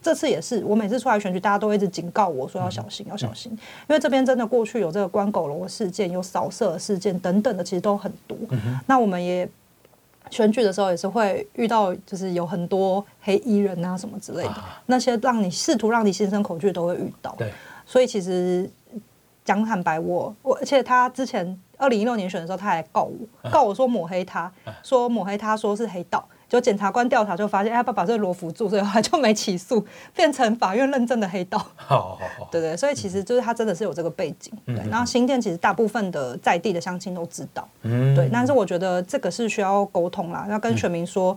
[0.00, 8.34] 这次也是，我每次出来选举，大家都一直警告我说要小心要小心，因为这边真的过去有这个关狗笼的事件，有扫射的事件等等的，其实都很多。
[8.86, 9.46] 那我们也。
[10.30, 17.34] 选举的时候也是会遇到，就是有很多黑衣人啊什么之类的，啊、那些让你试图让你心生恐惧都会遇到。
[17.38, 17.52] 对，
[17.84, 18.68] 所以其实
[19.44, 26.26] 讲坦白我，我我而且他之前二零一六年选的时候，他还告我，告我说抹黑他，啊、说抹黑他说是黑道。
[26.48, 29.84] 就检察官调查就发现，哎，他爸爸是罗福柱，所以 后来就没起诉，
[30.14, 31.58] 变成法院认证的黑道。
[31.76, 34.50] 好好好，对对，所以其实就是他真的是有这个背景。
[34.64, 37.68] 对，然后新店其实大部分的在地的乡亲都知道。
[37.82, 41.36] 嗯，对，但是我觉得这个是需要沟通啦，要跟选民说，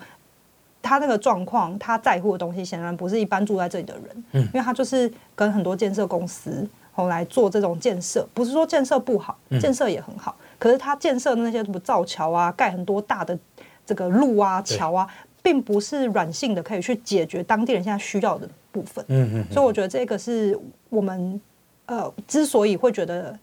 [0.82, 4.24] 他那个状况，他在乎的东西，显然不是一般住在这里的人。
[4.32, 13.38] 嗯，因为他就是跟很多建设公司后来做这种建设，不是说建设不好，建设也很好，可是他建设的那些什么造桥啊，盖很多大的。
[13.86, 15.08] 这个路啊、桥啊，
[15.42, 19.04] 并不是软性的可以去解决当地人现在需要的部分。
[19.10, 19.46] 嗯嗯。
[19.52, 20.58] 所以我觉得这个是
[20.90, 21.40] 我们
[21.86, 23.38] 呃之所以会觉得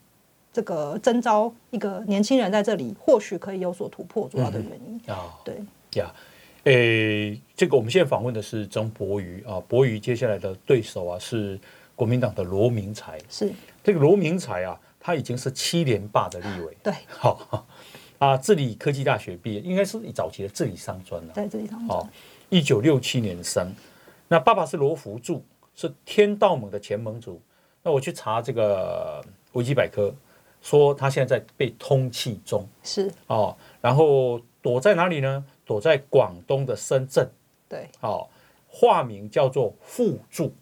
[0.53, 5.34] 这个征招一个年轻人在这里，或许可以有所突破主要的原因啊。
[5.45, 5.61] 对
[5.95, 6.12] 呀，
[6.64, 11.59] 诶，这个我们现在访问的是曾博瑜啊，博瑜接下来的对手啊是
[11.95, 13.18] 国民党的罗明才。
[13.28, 16.76] 是这个罗明才啊，他已经是七连霸的立委。
[16.82, 17.66] 对，好。
[18.18, 21.32] 啊，治理科技大学毕业，应该是早期的治理商专了。
[21.34, 21.98] 对，致理商专。
[22.00, 22.08] 哦，
[22.48, 23.72] 一九六七年生。
[24.26, 25.44] 那爸爸是罗福柱，
[25.74, 27.40] 是天道盟的前盟主。
[27.82, 30.12] 那我去查这个维基百科，
[30.60, 32.66] 说他现在在被通缉中。
[32.82, 33.10] 是。
[33.28, 35.44] 哦，然后躲在哪里呢？
[35.64, 37.30] 躲在广东的深圳。
[37.68, 37.88] 对。
[38.00, 38.26] 哦，
[38.68, 40.52] 化名叫做富柱。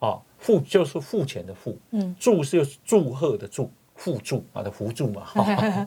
[0.00, 1.78] 哦，富就是付钱的付。
[1.92, 2.14] 嗯。
[2.20, 5.26] 祝是祝贺的祝，富柱啊的福柱嘛。
[5.34, 5.86] 哦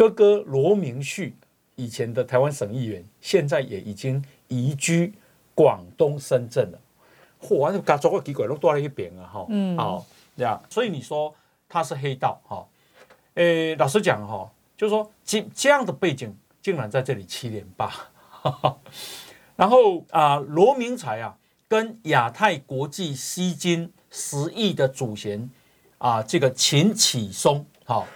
[0.00, 1.36] 哥哥罗明旭，
[1.76, 5.12] 以前的台湾省议员，现在也已经移居
[5.54, 6.78] 广东深圳了。
[7.42, 10.06] 嚯，那家族个几个都多了一边啊，哈，嗯，好，
[10.38, 11.34] 这样，所以你说
[11.68, 12.66] 他是黑道，哈，
[13.34, 17.92] 诶，老实讲，哈，就是说这这样的背景，竟然在这里七连霸，
[19.54, 21.36] 然后啊，罗明才啊，
[21.68, 25.50] 跟亚太国际吸金十亿的主嫌
[25.98, 28.06] 啊，这个秦启松，好。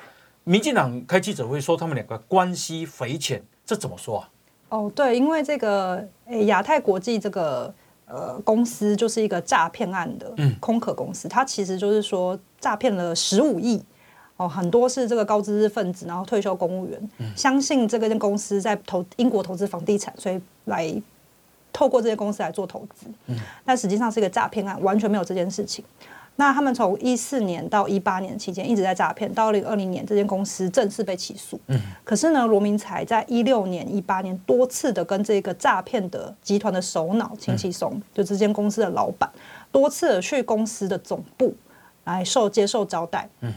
[0.45, 4.28] 民进党开记者会说他们两个关系匪浅，这怎么说啊？
[4.68, 7.72] 哦，对，因为这个诶亚太国际这个
[8.07, 13.82] 呃公司就是一个诈骗案的空壳公司，嗯、它其实就是说诈骗了十五亿
[14.36, 20.92] 哦，很多是这个高知识分子，然后退休公务员，嗯、相信这个间公司在投英国投资房地产，所以来
[21.72, 25.84] 透过这些公司来做投资，嗯，但实际上是一个诈骗案，完全没有这件事情。
[26.37, 31.61] 那他们从一四年到一八年期间一直在诈骗，到二零二零年这间公司正式被起诉。
[31.68, 39.30] 嗯，可是呢，罗明才在一六年、一八年多次的跟这个诈骗的集团的首脑秦启松，就这间公司的老板，
[39.70, 41.55] 多次的去公司的总部
[42.03, 43.28] 来受接受招待。
[43.41, 43.53] 嗯，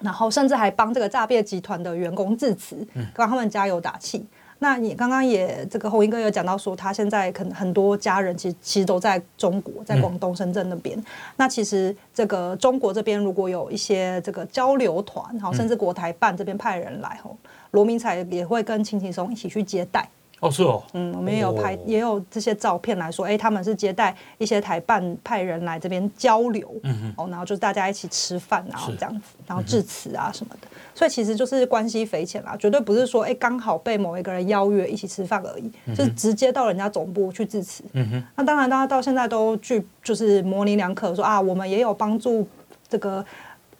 [0.00, 4.24] 然后甚至还帮这个诈骗集团的员工致辞，帮他们加油打气。
[4.60, 10.98] 那你刚刚也这个红英哥有讲到说，他现在可能很多家人其实其实都在中国，在广东深圳那边。
[10.98, 11.04] 嗯、
[11.36, 17.36] 那其实这个中国这边如果有一些这个交流团，好，甚至国台办这边派人来，吼，
[17.70, 20.08] 罗明才也会跟秦启松一起去接待。
[20.40, 27.14] 哦，是哦，嗯，我们也有拍，哦、也有这些照片来说，哎，他们是接待一些台办派人来这边交流，嗯哼。
[27.16, 42.46] 哦，然后就是大家一起吃饭，然后这样子，然后致辞啊什么的，嗯、所以其实就是关系匪浅啦，绝对不是说哎刚好被某一个人邀约一起吃饭而已，嗯、就是直接到人家总部去致辞，嗯哼，那当然大家到现在都具就是模棱两可说啊，我们也有帮助
[42.88, 43.24] 这个。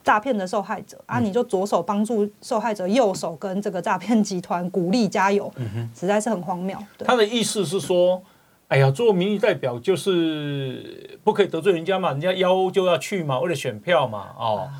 [0.08, 5.52] 诈骗的受害者啊，你就左手帮助受害者，右手跟这个诈骗集团鼓励加油，
[5.94, 6.78] 实在是很荒谬。
[7.00, 8.22] 他的意思是说，
[8.68, 14.56] 哎呀，做民意代表就是不可以得罪人家嘛，人家邀就要去嘛，为了选票嘛，哦。
[14.60, 14.72] 啊、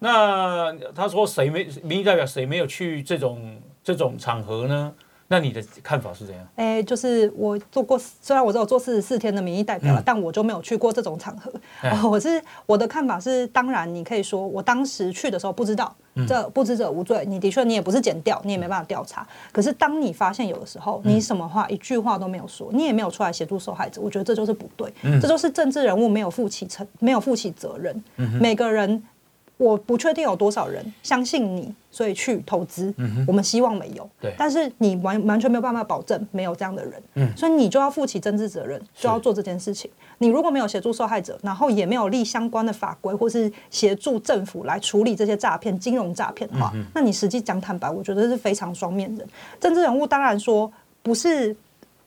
[0.00, 4.92] 那他说谁没民意代表谁没有去这种这种场合呢？
[5.28, 6.46] 那你的看法是怎样？
[6.54, 11.52] 哎、欸，就是我做过，虽然我只有做四十四天的民意代表了，嗯、但我就没有去过这种场合。
[11.82, 17.24] 嗯呃、我是我的看法是，当然你可以说，我当时去的时候不知道，嗯、这不知者无罪。
[17.26, 19.26] 你的确你也不是检调，你也没办法调查。
[19.52, 24.92] 可是当你发现有的时候，你什么话、嗯、一句话都没有说，你也没有出来协助受害者，我觉得这就是不对。
[25.02, 28.04] 嗯、这就是政治人物没有负起责，没有负起责任。
[28.16, 29.02] 嗯、每个人。
[29.58, 32.92] 我不确定有多少人相信你，所以去投资。
[32.98, 34.08] 嗯、我们希望没有。
[34.20, 34.34] 对。
[34.36, 37.02] 但是你完完全没有办法保证没有这样的人。
[37.14, 37.36] 嗯。
[37.36, 39.90] 所以你就要负起政治责任，就要做这件事情。
[40.18, 49.26] 你如果没有协助受害者，然后也没有立相关的法规，或是协助政府来处理这些诈骗、金融诈骗的话，嗯、那你实际讲坦白，我觉得是非常双面人。
[49.58, 50.70] 政治人物当然说
[51.02, 51.56] 不是。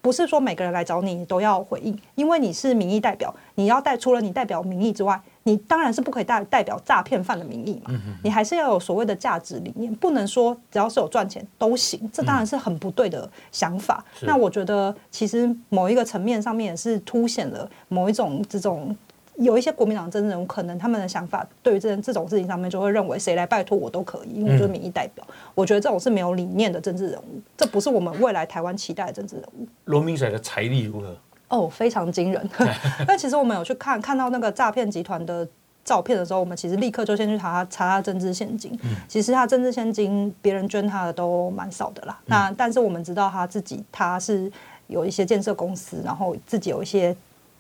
[0.02, 7.92] 不是说每个人来找你都要回应，因为你是民意代表，你要带除了你代表民意之外，你当然是不可以代代表诈骗犯的名义嘛。
[8.24, 14.04] 你还是要有所谓的价值理念，不能说只要是有赚钱都行，这当然是很不对的想法。
[14.22, 18.96] 那我觉得其实某一个层面上面也是凸显了某一种这种。
[19.42, 25.26] 有一些国民党政治人物，可能他们的想法对于这这种事情上面，就会认为谁来拜托我都可以，因为我就是民意代表。
[25.56, 29.66] 我觉得这种是没有理念的政治人物，这不是我们未来台湾期待的政治人物。
[29.86, 31.16] 罗明水的财力如何？
[31.50, 32.50] 哦，非常惊人。
[33.06, 35.48] 但其实我们有去看看到那个诈骗集团的
[35.84, 38.80] 照片的时候，我们其实立刻就先去查他查他政治现金。
[39.08, 42.18] 其实他政治现金，别人捐他的都蛮少的啦。
[42.26, 44.52] 那但是我们知道他自己他是
[44.88, 47.16] 有一些建设公司，然后自己有一些。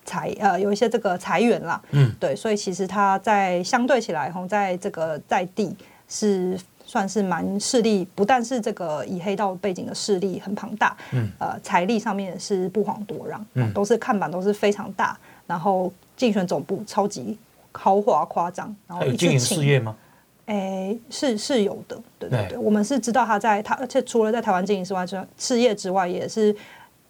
[0.05, 5.75] 财呃有一些这个财源啦，嗯，对，所以其实他在相对起来，吼，在这个在地
[6.07, 6.57] 是
[6.89, 15.15] 算是蛮势力，不但是这个以黑道背景的势力很庞大，嗯，呃，财力上面也是不遑多让，嗯，都是看板都是非常大，
[15.45, 17.37] 然后竞选总部超级
[17.71, 19.95] 豪华夸张，然后一经营事业吗？
[20.47, 26.55] 哎，是是有的，对对对，我们是知道他在他，而且除了在台湾经营之外，之事业之外也是。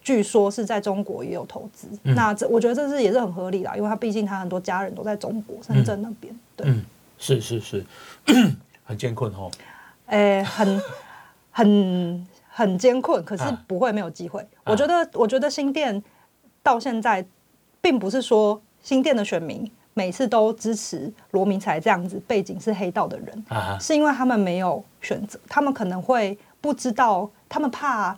[0.01, 6.33] 据说是在中国也有投资，嗯、那这我觉得这是也是很合理啦，因为他毕竟他很多家人都在中国深圳那边。
[6.55, 6.83] 对，嗯、
[7.19, 7.85] 是是是，
[8.89, 9.51] 很艰困哦。
[10.07, 10.81] 诶、欸，很
[11.53, 14.41] 很很艰困，可是不会没有机会。
[14.41, 16.03] 啊、我觉得，我觉得新店
[16.63, 17.23] 到现在，
[17.79, 28.17] 并不是说新店的选民每次都支持罗明才这样子背景是黑道的人，啊、是因为他们没有选择，他们可能会不知道，他们怕。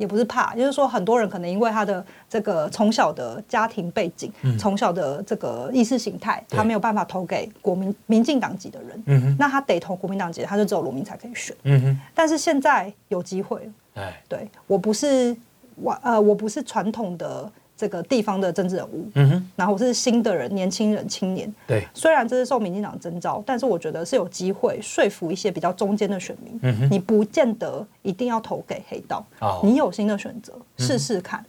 [0.00, 11.54] 也不是怕，就是说很多人可能因为他的这个从小的家庭背景，从、嗯、小的这个意识形态，他没有办法投给国民民进党籍的人，那他得投国民党籍，他就只有罗明才可以选。
[11.64, 15.36] 嗯、但是现在有机会了，对，我不是
[15.74, 17.52] 我呃，我不是传统的。
[17.80, 31.42] 这个地方的政治人物，嗯哼，然后我是新的人，年轻人，青年，对，虽然这是受民进党征召，但是我觉得是有机会说服一些比较中间的选民，嗯哼，你不见得一定要投给黑道，哦，你有新的选择，试试看，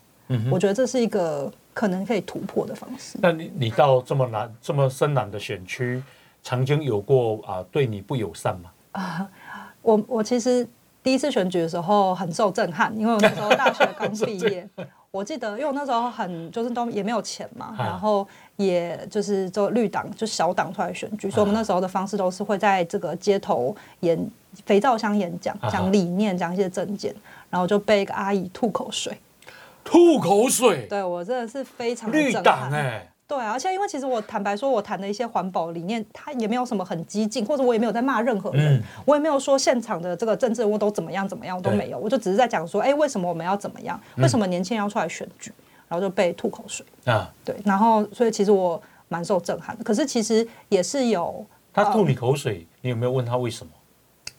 [0.49, 3.19] 我觉得这是一个可能可以突破的方式。
[3.21, 6.01] 那你你到这么难、这么深蓝的选区，
[6.41, 8.71] 曾经有过啊对你不友善吗？
[8.93, 9.29] 啊，
[9.81, 10.65] 我我其实
[11.03, 14.65] 第一次选举的时候很受震撼，因为我那时候大学刚毕业。
[15.11, 24.17] 我记得，因为我那时候很就是都也没有钱嘛，然后也就是做绿党，就小党出来选举，所以我们那时候的方式都是会在这个街头演
[24.65, 27.13] 肥皂箱演讲，讲理念，讲一些政见，
[27.49, 29.17] 然后就被一个阿姨吐口水，
[29.83, 33.05] 吐口水，对我真的是非常绿党哎。
[33.31, 43.97] 对啊，而且因为其实我坦白说，我谈的一些环保理念，它也没有什么很激进，或者我也没有在骂任何人，嗯、我也没有说现场的这个政治人物都怎么样怎么样，我都没有，我就只是在讲说，哎，为什么我们要怎么样？
[44.17, 45.53] 为什么年轻人要出来选举？
[45.87, 49.83] 然后就被吐口水啊，对，然后所以其实我蛮受震撼的。
[49.85, 53.71] 可是其实也是有他吐你口水，呃、你有没有问他为什么？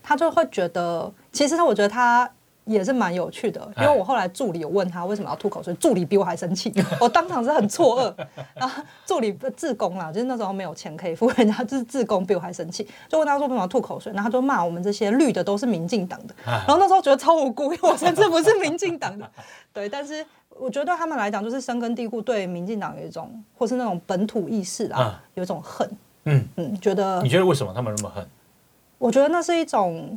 [0.03, 2.30] 他就会觉得，其实他我觉得他。
[2.64, 8.26] 也是蛮有趣的，因为我后来助理有问他为什么要吐口水，助理比我还生气， 我当场是很错愕。
[8.54, 16.34] 然 后助理自工啦，就是那时候没有钱可以付人家，就是自工比我还生气，就问他说为什么要吐口水，然后他就骂我们这些绿的都是民进党的。
[16.44, 19.28] 然后那时候觉得超无辜，因为我甚至不是民进党的。
[19.74, 25.90] 对，但是我觉得对他们来讲，就是深根蒂固对民进党有一种，或是那种本土意识啊，有一种恨。
[26.26, 28.24] 嗯嗯，觉得你觉得为什么他们那么恨？
[28.98, 30.16] 我觉得那是一种。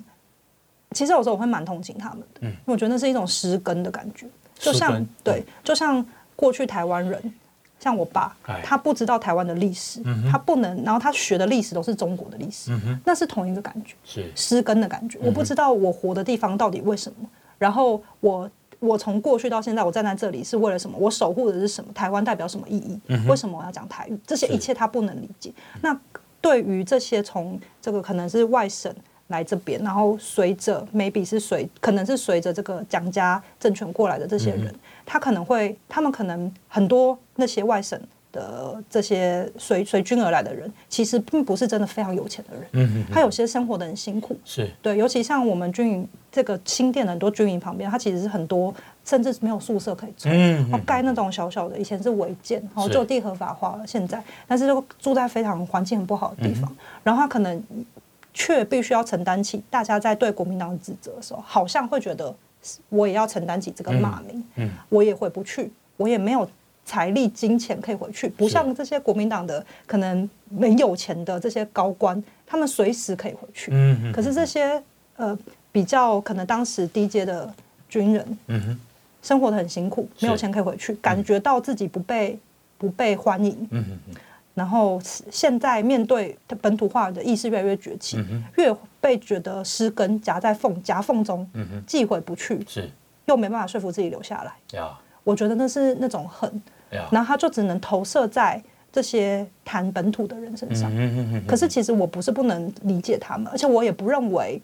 [0.96, 4.26] 其实有时候我会蛮同情他们的，嗯，因为我觉得那是一种失根的感觉，
[4.58, 6.04] 就像对，就像
[6.38, 7.34] 过去台湾人，
[7.80, 8.34] 像我爸，
[8.64, 12.72] 他不知道台湾的历史，他不能，然后他学的历史都是中国的历史，
[13.04, 15.20] 那是同一个感觉，是失根的感觉。
[15.22, 20.98] 我不知道我活的地方到底为什么，然后我我从过去到现在，我站在这里是为了什么？
[20.98, 21.92] 我守护的是什么？
[21.94, 22.98] 台湾代表什么意义？
[23.28, 24.18] 为什么我要讲台语？
[24.26, 25.52] 这些一切他不能理解。
[25.82, 26.00] 那
[26.40, 28.96] 对于这些从这个可能是外省。
[29.28, 38.00] 来这边，然后随着 maybe 是随，可能是随着这个蒋家政权过来的这些人，嗯、他可能会，他们可能很多那些外省
[38.32, 42.66] 的这些随随军而来的人，其实并不是真的非常有钱的人。
[42.74, 44.38] 嗯嗯，他有些生活的很辛苦。
[44.46, 48.72] 是对，尤其像我们军营这个新店的很多军营旁边，它其实是很多
[49.04, 50.30] 甚至没有宿舍可以住。
[50.30, 53.88] 嗯，盖那种小小的，以前是违建，然后就地合法化了。
[53.88, 56.70] 现在，但是就住在非常环境很不好的地方，
[57.04, 57.64] 然后他可能
[58.36, 62.32] 却必须要承担起大家在对国民党指责的时候，好像会觉得
[62.90, 64.44] 我也要承担起这个骂名。
[64.58, 66.48] 嗯，我也回不去，我也没有。
[66.88, 73.72] 财力、金钱可以回去，不像这些国民党的可能没有钱的这些高官，他们随时可以回去。
[73.74, 74.12] 嗯哼。
[74.12, 74.80] 可是这些
[75.16, 75.36] 呃
[75.72, 77.52] 比较可能当时低阶的
[77.90, 78.80] 军人，嗯哼，
[79.24, 82.38] 生活的很辛苦，没有钱可以回去，感觉到自己不被
[82.78, 83.68] 不被欢迎。
[83.72, 84.16] 嗯哼。
[84.56, 85.00] 然后
[85.30, 88.18] 现在面对本土化的意识越来越崛起，
[88.56, 91.48] 越被觉得失根夹在缝夹缝中，
[91.86, 92.90] 既回不去，是
[93.26, 94.80] 又没办法说服自己留下来。
[94.80, 96.62] 呀，我觉得那是那种恨。
[97.12, 100.90] 然后他就只能投射在这些谈本土的人身上。
[101.46, 104.62] 可是其实我不是不能理解他们，而且我也不认为，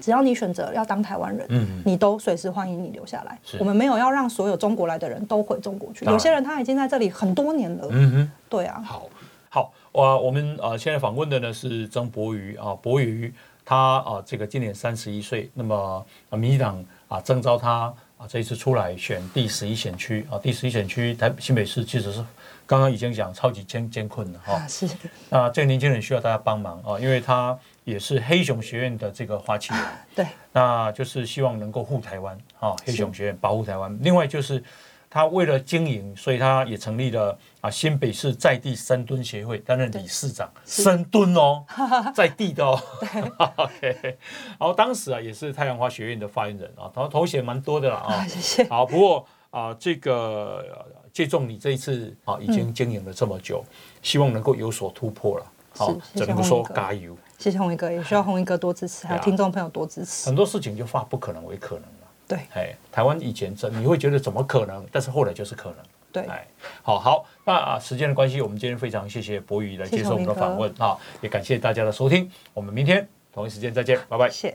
[0.00, 1.46] 只要你选择要当台湾人，
[1.84, 3.38] 你都随时欢迎你留下来。
[3.58, 6.04] 我们没有要让所有中国来的人都回中国去。
[6.04, 7.88] 有些人他已经在这里很多年了。
[7.90, 8.82] 嗯哼，对啊。
[8.84, 9.08] 好，
[9.48, 13.32] 好，我我们呃现在访问的呢是曾博瑜啊，博瑜
[13.64, 17.92] 他啊这个今年三十一岁，那么民进党啊征召他。
[18.18, 22.24] 啊，这一次出来选第十一选区啊，第十一选区台新北市其实是
[22.66, 24.54] 刚刚已经讲超级艰艰困了哈。
[24.54, 24.88] 啊，是。
[25.30, 29.82] 那这个年轻人需要大家帮忙啊，因为他也是黑熊学院的这个花旗人。
[30.14, 30.26] 对。
[30.52, 33.96] 那就是希望能够护台湾啊，黑熊学院保护台湾。
[34.02, 34.62] 另外就是。
[35.08, 40.50] 他为了经营，所以他也成立了啊新北市在地深蹲协会，担任理事长。
[40.66, 41.64] 深蹲哦，
[42.12, 42.78] 在地的哦。
[43.56, 48.26] OK，然后当时啊也是太阳花学院的发言人啊，头头衔蛮多的了啊。
[48.26, 48.68] 谢谢。
[48.68, 50.84] 好，不过啊这个
[51.16, 53.64] 借重你这一次啊已经经营了这么久，
[54.02, 55.46] 希望能够有所突破了。
[55.70, 57.16] 好，只能说加油。
[57.38, 60.26] 谢谢红一哥，也需要红一哥多支持，还有听众朋友多支持。
[60.26, 61.84] 很多事情就化不可能为可能。
[62.28, 64.84] 对，哎，台湾以前真你会觉得怎么可能？
[64.92, 65.78] 但是后来就是可能。
[66.12, 66.46] 对，哎，
[66.82, 74.28] 好好，那啊，时间的关系，我们今天非常谢谢博宇来接受我们的访问啊，也感谢大家的收听，我们明天同一时间再见，拜拜。
[74.28, 74.54] 谢。